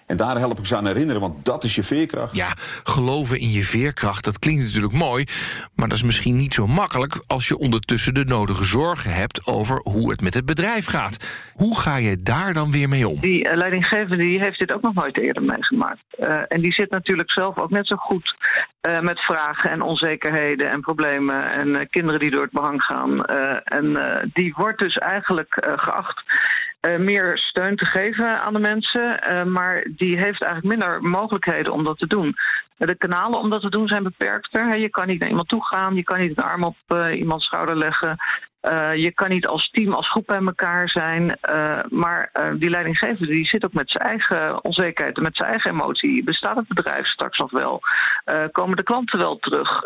En 0.06 0.16
daar 0.16 0.36
help 0.36 0.58
ik 0.58 0.66
ze 0.66 0.76
aan 0.76 0.86
herinneren, 0.86 1.20
want 1.20 1.44
dat 1.44 1.64
is 1.64 1.74
je 1.74 1.82
veerkracht. 1.82 2.36
Ja, 2.36 2.48
geloven 2.84 3.38
in 3.38 3.50
je 3.50 3.62
veerkracht, 3.62 4.24
dat 4.24 4.38
klinkt 4.38 4.62
natuurlijk 4.62 4.92
mooi. 4.92 5.24
Maar 5.74 5.88
dat 5.88 5.96
is 5.96 6.02
misschien 6.02 6.36
niet 6.36 6.54
zo 6.54 6.66
makkelijk 6.66 7.22
als 7.26 7.48
je 7.48 7.58
ondertussen 7.58 8.14
de 8.14 8.24
nodige 8.24 8.64
zorgen 8.64 9.14
hebt 9.14 9.46
over 9.46 9.80
hoe 9.82 10.10
het 10.10 10.20
met 10.20 10.34
het 10.34 10.46
bedrijf 10.46 10.86
gaat. 10.86 11.50
Hoe 11.54 11.80
ga 11.80 11.96
je 11.96 12.16
daar 12.16 12.52
dan 12.52 12.70
weer 12.70 12.88
mee 12.88 13.08
om? 13.08 13.20
Die 13.20 13.48
uh, 13.48 13.56
leidinggevende 13.56 14.16
die 14.16 14.42
heeft 14.42 14.58
dit 14.58 14.72
ook 14.72 14.82
nog 14.82 14.94
nooit 14.94 15.20
eerder 15.20 15.42
meegemaakt. 15.42 16.04
Uh, 16.18 16.42
en 16.48 16.60
die 16.60 16.72
zit 16.72 16.90
natuurlijk 16.90 17.30
zelf 17.30 17.58
ook 17.58 17.70
net 17.70 17.86
zo 17.86 17.96
goed 17.96 18.36
uh, 18.88 19.00
met 19.00 19.20
vragen 19.20 19.70
en 19.70 19.82
onzekerheden 19.82 20.70
en 20.70 20.80
problemen. 20.80 21.52
En 21.52 21.88
kinderen 21.90 22.20
die 22.20 22.30
door 22.30 22.42
het 22.42 22.52
behang 22.52 22.82
gaan. 22.82 23.24
en 23.64 23.98
die 24.32 24.54
wordt 24.56 24.78
dus 24.78 24.96
eigenlijk 24.96 25.66
geacht 25.76 26.24
uh, 26.86 26.98
meer 26.98 27.38
steun 27.38 27.76
te 27.76 27.84
geven 27.84 28.40
aan 28.40 28.52
de 28.52 28.58
mensen. 28.58 29.20
Uh, 29.30 29.44
maar 29.44 29.86
die 29.96 30.16
heeft 30.16 30.42
eigenlijk 30.42 30.64
minder 30.64 31.02
mogelijkheden 31.02 31.72
om 31.72 31.84
dat 31.84 31.98
te 31.98 32.06
doen. 32.06 32.34
De 32.76 32.96
kanalen 32.96 33.38
om 33.38 33.50
dat 33.50 33.60
te 33.60 33.70
doen 33.70 33.88
zijn 33.88 34.02
beperkter. 34.02 34.76
Je 34.76 34.90
kan 34.90 35.06
niet 35.06 35.20
naar 35.20 35.28
iemand 35.28 35.48
toe 35.48 35.66
gaan, 35.66 35.94
je 35.94 36.02
kan 36.02 36.20
niet 36.20 36.36
een 36.36 36.44
arm 36.44 36.64
op 36.64 36.76
uh, 36.88 37.18
iemands 37.18 37.44
schouder 37.44 37.76
leggen. 37.76 38.16
Uh, 38.70 38.94
je 38.94 39.12
kan 39.12 39.28
niet 39.28 39.46
als 39.46 39.70
team, 39.70 39.92
als 39.92 40.10
groep 40.10 40.26
bij 40.26 40.40
elkaar 40.44 40.88
zijn. 40.88 41.38
Uh, 41.50 41.78
maar 41.88 42.30
uh, 42.34 42.50
die 42.58 42.70
leidinggevende 42.70 43.32
die 43.32 43.46
zit 43.46 43.64
ook 43.64 43.72
met 43.72 43.90
zijn 43.90 44.04
eigen 44.04 44.64
onzekerheid 44.64 45.16
en 45.16 45.22
met 45.22 45.36
zijn 45.36 45.50
eigen 45.50 45.70
emotie. 45.70 46.24
Bestaat 46.24 46.56
het 46.56 46.68
bedrijf 46.68 47.06
straks 47.06 47.38
nog 47.38 47.50
wel? 47.50 47.80
komen 48.52 48.76
de 48.76 48.82
klanten 48.82 49.18
wel 49.18 49.38
terug? 49.38 49.82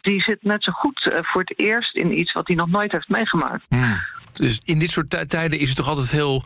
die 0.00 0.22
zit 0.22 0.38
net 0.42 0.64
zo 0.64 0.72
goed 0.72 1.12
voor 1.20 1.40
het 1.40 1.60
eerst 1.60 1.96
in 1.96 2.18
iets 2.18 2.32
wat 2.32 2.46
hij 2.46 2.56
nog 2.56 2.68
nooit 2.68 2.92
heeft 2.92 3.08
meegemaakt. 3.08 3.64
Hmm. 3.68 4.00
Dus 4.32 4.60
in 4.64 4.78
dit 4.78 4.90
soort 4.90 5.28
tijden 5.28 5.58
is 5.58 5.68
het 5.68 5.76
toch 5.76 5.88
altijd 5.88 6.10
heel... 6.10 6.44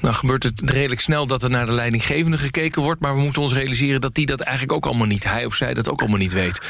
Nou 0.00 0.14
gebeurt 0.14 0.42
het 0.42 0.70
redelijk 0.70 1.00
snel 1.00 1.26
dat 1.26 1.42
er 1.42 1.50
naar 1.50 1.66
de 1.66 1.74
leidinggevende 1.74 2.38
gekeken 2.38 2.82
wordt... 2.82 3.00
maar 3.00 3.14
we 3.14 3.20
moeten 3.20 3.42
ons 3.42 3.52
realiseren 3.52 4.00
dat 4.00 4.14
die 4.14 4.26
dat 4.26 4.40
eigenlijk 4.40 4.72
ook 4.72 4.86
allemaal 4.86 5.06
niet... 5.06 5.24
hij 5.24 5.44
of 5.44 5.54
zij 5.54 5.74
dat 5.74 5.90
ook 5.90 6.00
allemaal 6.00 6.18
niet 6.18 6.32
weet. 6.32 6.60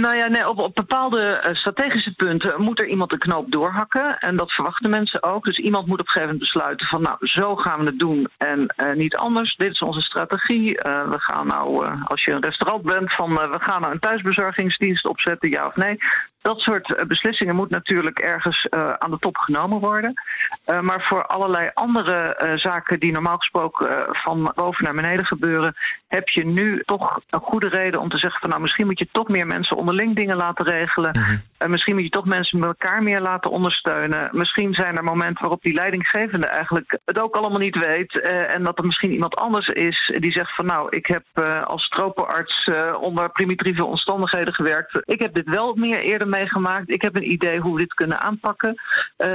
Nou 0.00 0.16
ja, 0.16 0.48
op, 0.48 0.74
bepaalde 0.74 1.44
uh, 1.46 1.54
strategische 1.54 2.14
punten 2.14 2.62
moet 2.62 2.80
er 2.80 2.86
iemand 2.86 3.12
een 3.12 3.18
knoop 3.18 3.50
doorhakken. 3.50 4.18
En 4.18 4.36
dat 4.36 4.52
verwachten 4.52 4.90
mensen 4.90 5.22
ook. 5.22 5.44
Dus 5.44 5.58
iemand 5.58 5.86
moet 5.86 6.00
op 6.00 6.06
een 6.06 6.12
gegeven 6.12 6.34
moment 6.34 6.52
besluiten 6.52 6.86
van 6.86 7.02
nou, 7.02 7.16
zo 7.20 7.56
gaan 7.56 7.80
we 7.80 7.86
het 7.86 7.98
doen 7.98 8.28
en 8.36 8.74
uh, 8.76 8.92
niet 8.92 9.16
anders. 9.16 9.56
Dit 9.56 9.70
is 9.70 9.80
onze 9.80 10.00
strategie. 10.00 10.68
Uh, 10.68 11.08
we 11.08 11.18
gaan 11.18 11.46
nou, 11.46 11.86
als 12.04 12.24
je 12.24 12.32
een 12.32 12.42
restaurant 12.42 12.82
bent, 12.82 13.14
van 13.14 13.34
we 13.34 13.58
gaan 13.60 13.80
nou 13.80 13.92
een 13.92 14.00
thuisbezorgingsdienst 14.00 15.06
opzetten, 15.06 15.50
ja 15.50 15.66
of 15.66 15.76
nee. 15.76 15.98
Dat 16.42 16.58
soort 16.58 17.04
beslissingen 17.08 17.54
moet 17.54 17.70
natuurlijk 17.70 18.18
ergens 18.18 18.66
aan 18.98 19.10
de 19.10 19.18
top 19.18 19.36
genomen 19.36 19.80
worden. 19.80 20.14
Maar 20.64 21.06
voor 21.08 21.26
allerlei 21.26 21.70
andere 21.74 22.36
zaken 22.56 23.00
die 23.00 23.12
normaal 23.12 23.36
gesproken 23.36 24.06
van 24.08 24.52
boven 24.54 24.84
naar 24.84 24.94
beneden 24.94 25.26
gebeuren, 25.26 25.74
heb 26.08 26.28
je 26.28 26.46
nu 26.46 26.82
toch 26.84 27.20
een 27.30 27.40
goede 27.40 27.68
reden 27.68 28.00
om 28.00 28.08
te 28.08 28.18
zeggen 28.18 28.40
van 28.40 28.48
nou, 28.50 28.62
misschien 28.62 28.86
moet 28.86 28.98
je 28.98 29.08
toch 29.12 29.28
meer 29.28 29.46
mensen 29.46 29.76
onderling 29.76 30.16
dingen 30.16 30.36
laten 30.36 30.66
regelen. 30.66 31.18
Uh, 31.18 31.68
misschien 31.68 31.94
moet 31.94 32.04
je 32.04 32.10
toch 32.10 32.24
mensen 32.24 32.58
met 32.58 32.68
elkaar 32.68 33.02
meer 33.02 33.20
laten 33.20 33.50
ondersteunen. 33.50 34.28
Misschien 34.32 34.74
zijn 34.74 34.96
er 34.96 35.04
momenten 35.04 35.40
waarop 35.40 35.62
die 35.62 35.74
leidinggevende 35.74 36.46
eigenlijk 36.46 36.98
het 37.04 37.18
ook 37.18 37.36
allemaal 37.36 37.58
niet 37.58 37.76
weet. 37.76 38.20
En 38.46 38.62
dat 38.62 38.78
er 38.78 38.86
misschien 38.86 39.12
iemand 39.12 39.36
anders 39.36 39.68
is 39.68 40.14
die 40.18 40.32
zegt 40.32 40.54
van 40.54 40.66
nou, 40.66 40.88
ik 40.90 41.06
heb 41.06 41.24
als 41.64 41.88
tropenarts 41.88 42.70
onder 43.00 43.30
primitieve 43.30 43.84
omstandigheden 43.84 44.54
gewerkt. 44.54 45.00
Ik 45.04 45.20
heb 45.20 45.34
dit 45.34 45.48
wel 45.48 45.74
meer 45.74 46.00
eerder 46.00 46.28
meegemaakt. 46.28 46.90
Ik 46.90 47.02
heb 47.02 47.16
een 47.16 47.30
idee 47.30 47.60
hoe 47.60 47.74
we 47.74 47.80
dit 47.80 47.94
kunnen 47.94 48.20
aanpakken. 48.20 48.74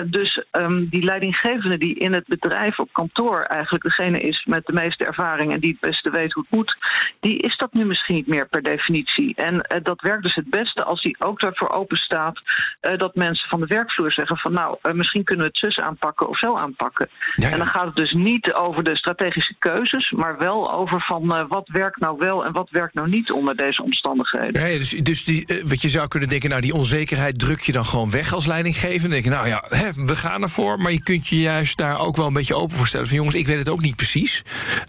Dus 0.05 0.45
um, 0.51 0.87
die 0.89 1.03
leidinggevende 1.15 1.77
die 1.77 1.95
in 1.95 2.13
het 2.13 2.27
bedrijf 2.27 2.79
op 2.79 2.93
kantoor 2.93 3.41
eigenlijk 3.41 3.83
degene 3.83 4.19
is 4.19 4.45
met 4.45 4.65
de 4.65 4.73
meeste 4.73 5.05
ervaring 5.05 5.53
en 5.53 5.59
die 5.59 5.71
het 5.71 5.89
beste 5.89 6.09
weet 6.09 6.33
hoe 6.33 6.43
het 6.43 6.57
moet, 6.57 6.77
die 7.19 7.37
is 7.37 7.57
dat 7.57 7.73
nu 7.73 7.85
misschien 7.85 8.15
niet 8.15 8.27
meer 8.27 8.47
per 8.47 8.63
definitie. 8.63 9.35
En 9.35 9.53
uh, 9.53 9.77
dat 9.83 10.01
werkt 10.01 10.23
dus 10.23 10.35
het 10.35 10.49
beste 10.49 10.83
als 10.83 11.03
hij 11.03 11.15
ook 11.19 11.39
daarvoor 11.39 11.69
open 11.69 11.97
staat 11.97 12.41
uh, 12.81 12.97
dat 12.97 13.15
mensen 13.15 13.49
van 13.49 13.59
de 13.59 13.65
werkvloer 13.65 14.11
zeggen 14.11 14.37
van 14.37 14.53
nou, 14.53 14.77
misschien 14.93 15.23
kunnen 15.23 15.45
we 15.45 15.51
het 15.51 15.59
zus 15.59 15.79
aanpakken 15.79 16.29
of 16.29 16.39
zo 16.39 16.55
aanpakken. 16.57 17.09
Ja, 17.35 17.47
ja. 17.47 17.51
En 17.51 17.57
dan 17.57 17.67
gaat 17.67 17.85
het 17.85 17.95
dus 17.95 18.11
niet 18.11 18.53
over 18.53 18.83
de 18.83 18.97
strategische 18.97 19.55
keuzes, 19.59 20.11
maar 20.11 20.37
wel 20.37 20.73
over 20.73 21.01
van 21.01 21.47
wat 21.47 21.67
werkt 21.67 21.99
nou 21.99 22.17
wel 22.17 22.45
en 22.45 22.51
wat 22.51 22.69
werkt 22.69 22.93
nou 22.93 23.09
niet 23.09 23.31
onder 23.31 23.55
deze 23.55 23.83
omstandigheden. 23.83 24.61
Ja, 24.61 24.77
dus 24.77 24.89
dus 24.89 25.23
die, 25.23 25.61
wat 25.65 25.81
je 25.81 25.89
zou 25.89 26.07
kunnen 26.07 26.29
denken, 26.29 26.49
nou 26.49 26.61
die 26.61 26.73
onzekerheid 26.73 27.39
druk 27.39 27.59
je 27.59 27.71
dan 27.71 27.85
gewoon 27.85 28.09
weg 28.09 28.33
als 28.33 28.45
leidinggevende. 28.45 29.09
denk 29.09 29.23
je, 29.23 29.29
nou 29.29 29.47
ja, 29.47 29.63
hè, 29.69 29.93
we 29.93 30.15
gaan 30.15 30.41
ervoor, 30.41 30.79
maar 30.79 30.91
je 30.91 31.03
kunt 31.05 31.27
je 31.27 31.39
juist 31.39 31.77
daar 31.77 31.99
ook 31.99 32.15
wel 32.15 32.27
een 32.27 32.33
beetje 32.33 32.55
open 32.55 32.77
voor 32.77 32.87
stellen. 32.87 33.07
Van 33.07 33.15
jongens, 33.15 33.35
ik 33.35 33.47
weet 33.47 33.57
het 33.57 33.69
ook 33.69 33.81
niet 33.81 33.95
precies. 33.95 34.43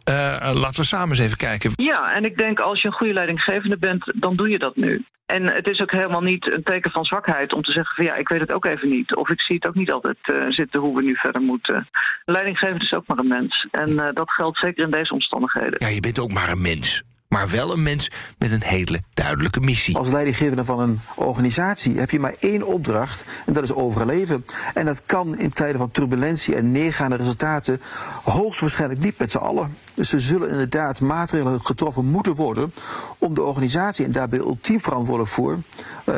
Uh, 0.09 0.15
laten 0.53 0.81
we 0.81 0.87
samen 0.87 1.09
eens 1.09 1.19
even 1.19 1.37
kijken. 1.37 1.71
Ja, 1.75 2.15
en 2.15 2.25
ik 2.25 2.37
denk 2.37 2.61
als 2.61 2.83
je 2.83 2.89
een 2.89 2.95
goede 2.95 3.13
leidinggevende 3.13 3.79
bent, 3.79 4.13
dan 4.15 4.37
doe 4.37 4.49
je 4.49 4.59
dat 4.59 4.77
nu. 4.77 5.05
En 5.27 5.43
het 5.53 5.67
is 5.69 5.81
ook 5.81 5.91
helemaal 5.91 6.21
niet 6.21 6.53
een 6.53 6.63
teken 6.63 6.91
van 6.91 7.05
zwakheid 7.05 7.53
om 7.53 7.63
te 7.63 7.73
zeggen 7.73 7.95
van 7.95 8.05
ja, 8.05 8.15
ik 8.15 8.29
weet 8.29 8.41
het 8.41 8.53
ook 8.53 8.65
even 8.65 8.89
niet. 8.89 9.15
Of 9.15 9.29
ik 9.29 9.41
zie 9.41 9.57
het 9.57 9.67
ook 9.67 9.75
niet 9.75 9.93
altijd 9.93 10.17
uh, 10.23 10.51
zitten 10.51 10.81
hoe 10.81 10.97
we 10.97 11.03
nu 11.03 11.15
verder 11.17 11.41
moeten. 11.41 11.89
Leidinggevend 12.25 12.83
is 12.83 12.93
ook 12.93 13.07
maar 13.07 13.19
een 13.19 13.29
mens. 13.29 13.67
En 13.71 13.91
uh, 13.91 14.09
dat 14.13 14.31
geldt 14.31 14.59
zeker 14.59 14.85
in 14.85 14.91
deze 14.91 15.13
omstandigheden. 15.13 15.77
Ja, 15.79 15.89
je 15.89 16.01
bent 16.01 16.19
ook 16.19 16.33
maar 16.33 16.51
een 16.51 16.63
mens 16.63 17.03
maar 17.29 17.49
wel 17.49 17.73
een 17.73 17.83
mens 17.83 18.11
met 18.39 18.51
een 18.51 18.63
hele 18.63 19.03
duidelijke 19.15 19.61
missie. 19.61 19.97
Als 19.97 20.09
leidinggevende 20.09 20.65
van 20.65 20.81
een 20.81 21.01
organisatie 21.15 21.99
heb 21.99 22.11
je 22.11 22.21
maar 22.21 22.35
één 22.41 22.63
opdracht 22.63 23.25
en 23.47 23.53
dat 23.53 23.65
is 23.65 23.73
overleven. 23.73 24.45
En 24.75 24.87
dat 24.87 25.03
kan 25.07 25.39
in 25.39 25.51
tijden 25.51 25.79
van 25.79 25.91
turbulentie 25.91 26.55
en 26.55 26.71
neergaande 26.71 27.17
resultaten 27.17 27.81
hoogstwaarschijnlijk 28.25 29.01
niet 29.01 29.19
met 29.19 29.31
z'n 29.31 29.37
allen. 29.37 29.77
Dus 29.95 30.13
er 30.13 30.21
zullen 30.21 30.51
inderdaad 30.51 31.01
maatregelen 31.01 31.65
getroffen 31.65 32.05
moeten 32.05 32.35
worden 32.35 32.73
om 33.19 33.35
de 33.35 33.43
organisatie 33.43 34.05
en 34.05 34.13
daarbij 34.13 34.39
ultiem 34.39 34.81
verantwoordelijk 34.81 35.31
voor 35.31 35.59
uh, 36.07 36.15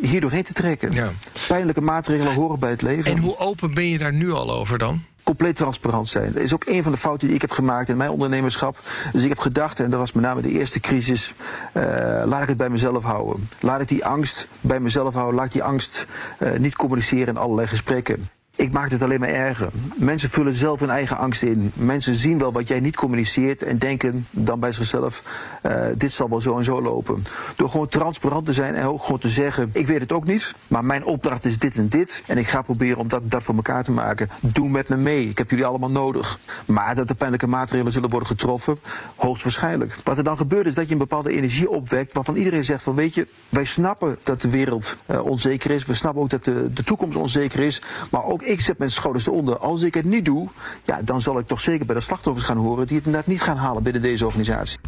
hier 0.00 0.20
doorheen 0.20 0.42
te 0.42 0.52
trekken. 0.52 0.92
Ja. 0.92 1.12
Pijnlijke 1.48 1.80
maatregelen 1.80 2.34
horen 2.34 2.58
bij 2.58 2.70
het 2.70 2.82
leven. 2.82 3.10
En 3.10 3.18
hoe 3.18 3.38
open 3.38 3.74
ben 3.74 3.88
je 3.88 3.98
daar 3.98 4.12
nu 4.12 4.30
al 4.30 4.52
over 4.52 4.78
dan? 4.78 5.04
Compleet 5.26 5.56
transparant 5.56 6.08
zijn. 6.08 6.32
Dat 6.32 6.42
is 6.42 6.54
ook 6.54 6.66
een 6.66 6.82
van 6.82 6.92
de 6.92 6.98
fouten 6.98 7.26
die 7.26 7.36
ik 7.36 7.42
heb 7.42 7.50
gemaakt 7.50 7.88
in 7.88 7.96
mijn 7.96 8.10
ondernemerschap. 8.10 8.78
Dus 9.12 9.22
ik 9.22 9.28
heb 9.28 9.38
gedacht, 9.38 9.80
en 9.80 9.90
dat 9.90 10.00
was 10.00 10.12
met 10.12 10.24
name 10.24 10.42
de 10.42 10.50
eerste 10.50 10.80
crisis, 10.80 11.34
uh, 11.74 11.82
laat 12.24 12.42
ik 12.42 12.48
het 12.48 12.56
bij 12.56 12.68
mezelf 12.68 13.02
houden. 13.02 13.48
Laat 13.60 13.80
ik 13.80 13.88
die 13.88 14.04
angst 14.04 14.48
bij 14.60 14.80
mezelf 14.80 15.14
houden. 15.14 15.34
Laat 15.34 15.46
ik 15.46 15.52
die 15.52 15.62
angst 15.62 16.06
uh, 16.38 16.58
niet 16.58 16.76
communiceren 16.76 17.26
in 17.26 17.36
allerlei 17.36 17.68
gesprekken. 17.68 18.35
Ik 18.56 18.72
maak 18.72 18.90
het 18.90 19.02
alleen 19.02 19.20
maar 19.20 19.28
erger. 19.28 19.68
Mensen 19.96 20.30
vullen 20.30 20.54
zelf 20.54 20.80
hun 20.80 20.90
eigen 20.90 21.16
angst 21.16 21.42
in. 21.42 21.72
Mensen 21.74 22.14
zien 22.14 22.38
wel 22.38 22.52
wat 22.52 22.68
jij 22.68 22.80
niet 22.80 22.96
communiceert 22.96 23.62
en 23.62 23.78
denken 23.78 24.26
dan 24.30 24.60
bij 24.60 24.72
zichzelf: 24.72 25.22
uh, 25.62 25.86
dit 25.96 26.12
zal 26.12 26.28
wel 26.28 26.40
zo 26.40 26.56
en 26.56 26.64
zo 26.64 26.82
lopen. 26.82 27.24
Door 27.56 27.70
gewoon 27.70 27.88
transparant 27.88 28.44
te 28.44 28.52
zijn 28.52 28.74
en 28.74 28.84
ook 28.84 29.02
gewoon 29.02 29.18
te 29.18 29.28
zeggen: 29.28 29.70
ik 29.72 29.86
weet 29.86 30.00
het 30.00 30.12
ook 30.12 30.24
niet, 30.24 30.54
maar 30.68 30.84
mijn 30.84 31.04
opdracht 31.04 31.44
is 31.44 31.58
dit 31.58 31.76
en 31.76 31.88
dit. 31.88 32.22
En 32.26 32.38
ik 32.38 32.46
ga 32.46 32.62
proberen 32.62 32.98
om 32.98 33.08
dat, 33.08 33.30
dat 33.30 33.42
voor 33.42 33.54
elkaar 33.54 33.84
te 33.84 33.92
maken. 33.92 34.28
Doe 34.40 34.68
met 34.68 34.88
me 34.88 34.96
mee. 34.96 35.28
Ik 35.28 35.38
heb 35.38 35.50
jullie 35.50 35.66
allemaal 35.66 35.90
nodig. 35.90 36.38
Maar 36.66 36.94
dat 36.94 37.08
er 37.08 37.16
pijnlijke 37.16 37.46
maatregelen 37.46 37.92
zullen 37.92 38.10
worden 38.10 38.28
getroffen, 38.28 38.78
hoogstwaarschijnlijk. 39.16 39.98
Wat 40.04 40.18
er 40.18 40.24
dan 40.24 40.36
gebeurt 40.36 40.66
is 40.66 40.74
dat 40.74 40.86
je 40.86 40.92
een 40.92 40.98
bepaalde 40.98 41.32
energie 41.32 41.70
opwekt 41.70 42.12
waarvan 42.12 42.36
iedereen 42.36 42.64
zegt: 42.64 42.82
van 42.82 42.94
weet 42.94 43.14
je, 43.14 43.26
wij 43.48 43.64
snappen 43.64 44.18
dat 44.22 44.40
de 44.40 44.50
wereld 44.50 44.96
uh, 45.06 45.26
onzeker 45.26 45.70
is. 45.70 45.84
We 45.84 45.94
snappen 45.94 46.22
ook 46.22 46.30
dat 46.30 46.44
de, 46.44 46.72
de 46.72 46.84
toekomst 46.84 47.16
onzeker 47.16 47.60
is. 47.60 47.82
Maar 48.10 48.24
ook 48.24 48.44
ik 48.46 48.60
zet 48.60 48.78
mijn 48.78 48.90
schouders 48.90 49.26
eronder. 49.26 49.58
Als 49.58 49.82
ik 49.82 49.94
het 49.94 50.04
niet 50.04 50.24
doe, 50.24 50.48
ja, 50.84 51.02
dan 51.02 51.20
zal 51.20 51.38
ik 51.38 51.46
toch 51.46 51.60
zeker 51.60 51.86
bij 51.86 51.94
de 51.94 52.00
slachtoffers 52.00 52.46
gaan 52.46 52.56
horen 52.56 52.86
die 52.86 52.96
het 52.96 53.06
inderdaad 53.06 53.30
niet 53.30 53.42
gaan 53.42 53.56
halen 53.56 53.82
binnen 53.82 54.02
deze 54.02 54.26
organisatie. 54.26 54.78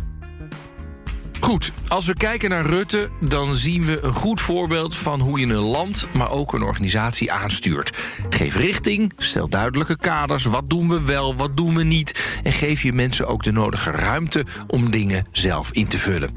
Goed, 1.41 1.73
als 1.89 2.07
we 2.07 2.15
kijken 2.15 2.51
naar 2.51 2.67
Rutte, 2.67 3.09
dan 3.21 3.55
zien 3.55 3.85
we 3.85 4.05
een 4.05 4.15
goed 4.15 4.41
voorbeeld 4.41 4.97
van 4.97 5.21
hoe 5.21 5.39
je 5.41 5.47
een 5.47 5.55
land, 5.55 6.07
maar 6.13 6.31
ook 6.31 6.53
een 6.53 6.63
organisatie 6.63 7.33
aanstuurt. 7.33 7.99
Geef 8.31 8.57
richting, 8.57 9.13
stel 9.17 9.49
duidelijke 9.49 9.97
kaders, 9.97 10.45
wat 10.45 10.71
doen 10.71 10.89
we 10.89 11.05
wel, 11.05 11.37
wat 11.37 11.57
doen 11.57 11.75
we 11.75 11.83
niet, 11.83 12.41
en 12.43 12.53
geef 12.53 12.83
je 12.83 12.93
mensen 12.93 13.27
ook 13.27 13.43
de 13.43 13.53
nodige 13.53 13.91
ruimte 13.91 14.47
om 14.67 14.91
dingen 14.91 15.27
zelf 15.33 15.73
in 15.73 15.87
te 15.87 15.99
vullen. 15.99 16.31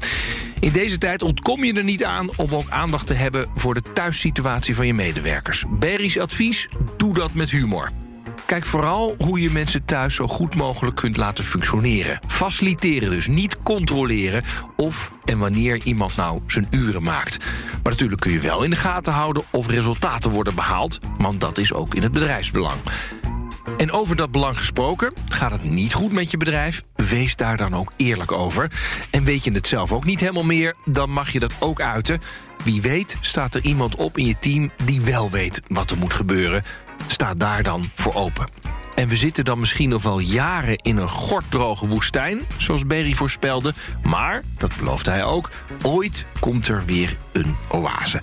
In 0.62 0.72
deze 0.72 0.98
tijd 0.98 1.22
ontkom 1.22 1.64
je 1.64 1.72
er 1.72 1.84
niet 1.84 2.04
aan 2.04 2.36
om 2.36 2.54
ook 2.54 2.68
aandacht 2.68 3.06
te 3.06 3.14
hebben 3.14 3.46
voor 3.54 3.74
de 3.74 3.82
thuissituatie 3.92 4.74
van 4.74 4.86
je 4.86 4.94
medewerkers. 4.94 5.64
Berry's 5.68 6.16
advies: 6.16 6.68
doe 6.96 7.14
dat 7.14 7.34
met 7.34 7.50
humor. 7.50 7.90
Kijk 8.46 8.64
vooral 8.64 9.14
hoe 9.18 9.40
je 9.40 9.50
mensen 9.50 9.84
thuis 9.84 10.14
zo 10.14 10.26
goed 10.26 10.54
mogelijk 10.54 10.96
kunt 10.96 11.16
laten 11.16 11.44
functioneren. 11.44 12.20
Faciliteren 12.26 13.10
dus, 13.10 13.26
niet 13.26 13.62
controleren 13.62 14.42
of 14.76 15.12
en 15.24 15.38
wanneer 15.38 15.80
iemand 15.84 16.16
nou 16.16 16.40
zijn 16.46 16.66
uren 16.70 17.02
maakt. 17.02 17.38
Maar 17.82 17.92
natuurlijk 17.92 18.20
kun 18.20 18.32
je 18.32 18.40
wel 18.40 18.62
in 18.62 18.70
de 18.70 18.76
gaten 18.76 19.12
houden 19.12 19.42
of 19.50 19.68
resultaten 19.68 20.30
worden 20.30 20.54
behaald, 20.54 20.98
want 21.18 21.40
dat 21.40 21.58
is 21.58 21.72
ook 21.72 21.94
in 21.94 22.02
het 22.02 22.12
bedrijfsbelang. 22.12 22.80
En 23.76 23.92
over 23.92 24.16
dat 24.16 24.30
belang 24.30 24.58
gesproken, 24.58 25.12
gaat 25.28 25.50
het 25.50 25.64
niet 25.64 25.94
goed 25.94 26.12
met 26.12 26.30
je 26.30 26.36
bedrijf? 26.36 26.82
Wees 26.94 27.36
daar 27.36 27.56
dan 27.56 27.74
ook 27.74 27.92
eerlijk 27.96 28.32
over. 28.32 28.70
En 29.10 29.24
weet 29.24 29.44
je 29.44 29.52
het 29.52 29.66
zelf 29.66 29.92
ook 29.92 30.04
niet 30.04 30.20
helemaal 30.20 30.44
meer, 30.44 30.74
dan 30.84 31.10
mag 31.10 31.32
je 31.32 31.38
dat 31.38 31.54
ook 31.58 31.80
uiten. 31.80 32.20
Wie 32.64 32.82
weet 32.82 33.16
staat 33.20 33.54
er 33.54 33.62
iemand 33.62 33.96
op 33.96 34.18
in 34.18 34.26
je 34.26 34.38
team 34.38 34.70
die 34.84 35.00
wel 35.00 35.30
weet 35.30 35.62
wat 35.68 35.90
er 35.90 35.98
moet 35.98 36.14
gebeuren. 36.14 36.64
Sta 37.06 37.34
daar 37.34 37.62
dan 37.62 37.90
voor 37.94 38.14
open. 38.14 38.46
En 38.94 39.08
we 39.08 39.16
zitten 39.16 39.44
dan 39.44 39.58
misschien 39.58 39.88
nog 39.88 40.02
wel 40.02 40.18
jaren 40.18 40.76
in 40.76 40.96
een 40.96 41.08
gorddroge 41.08 41.86
woestijn, 41.86 42.40
zoals 42.56 42.86
Berry 42.86 43.14
voorspelde. 43.14 43.74
Maar, 44.02 44.42
dat 44.58 44.76
beloofde 44.76 45.10
hij 45.10 45.24
ook, 45.24 45.50
ooit 45.82 46.24
komt 46.40 46.68
er 46.68 46.84
weer 46.84 47.16
een 47.32 47.56
oase. 47.68 48.20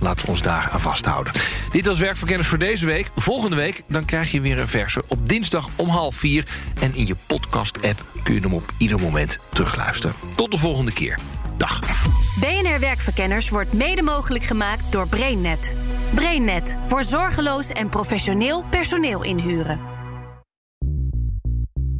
Laten 0.00 0.24
we 0.24 0.30
ons 0.30 0.42
daar 0.42 0.68
aan 0.72 0.80
vasthouden. 0.80 1.32
Dit 1.70 1.86
was 1.86 1.98
Werkverkenners 1.98 2.48
voor 2.48 2.58
deze 2.58 2.86
week. 2.86 3.10
Volgende 3.16 3.56
week 3.56 3.82
dan 3.88 4.04
krijg 4.04 4.32
je 4.32 4.40
weer 4.40 4.60
een 4.60 4.68
verse 4.68 5.02
op 5.08 5.28
dinsdag 5.28 5.68
om 5.76 5.88
half 5.88 6.14
vier. 6.14 6.46
En 6.80 6.94
in 6.94 7.06
je 7.06 7.16
podcast-app 7.26 8.04
kun 8.22 8.34
je 8.34 8.40
hem 8.40 8.54
op 8.54 8.72
ieder 8.78 9.00
moment 9.00 9.38
terugluisteren. 9.52 10.14
Tot 10.34 10.50
de 10.50 10.58
volgende 10.58 10.92
keer. 10.92 11.18
Dag. 11.56 11.80
BNR 12.40 12.80
Werkverkenners 12.80 13.48
wordt 13.48 13.72
mede 13.72 14.02
mogelijk 14.02 14.44
gemaakt 14.44 14.92
door 14.92 15.08
BrainNet. 15.08 15.74
BrainNet 16.14 16.76
voor 16.86 17.02
zorgeloos 17.02 17.68
en 17.68 17.88
professioneel 17.88 18.64
personeel 18.70 19.22
inhuren. 19.22 19.97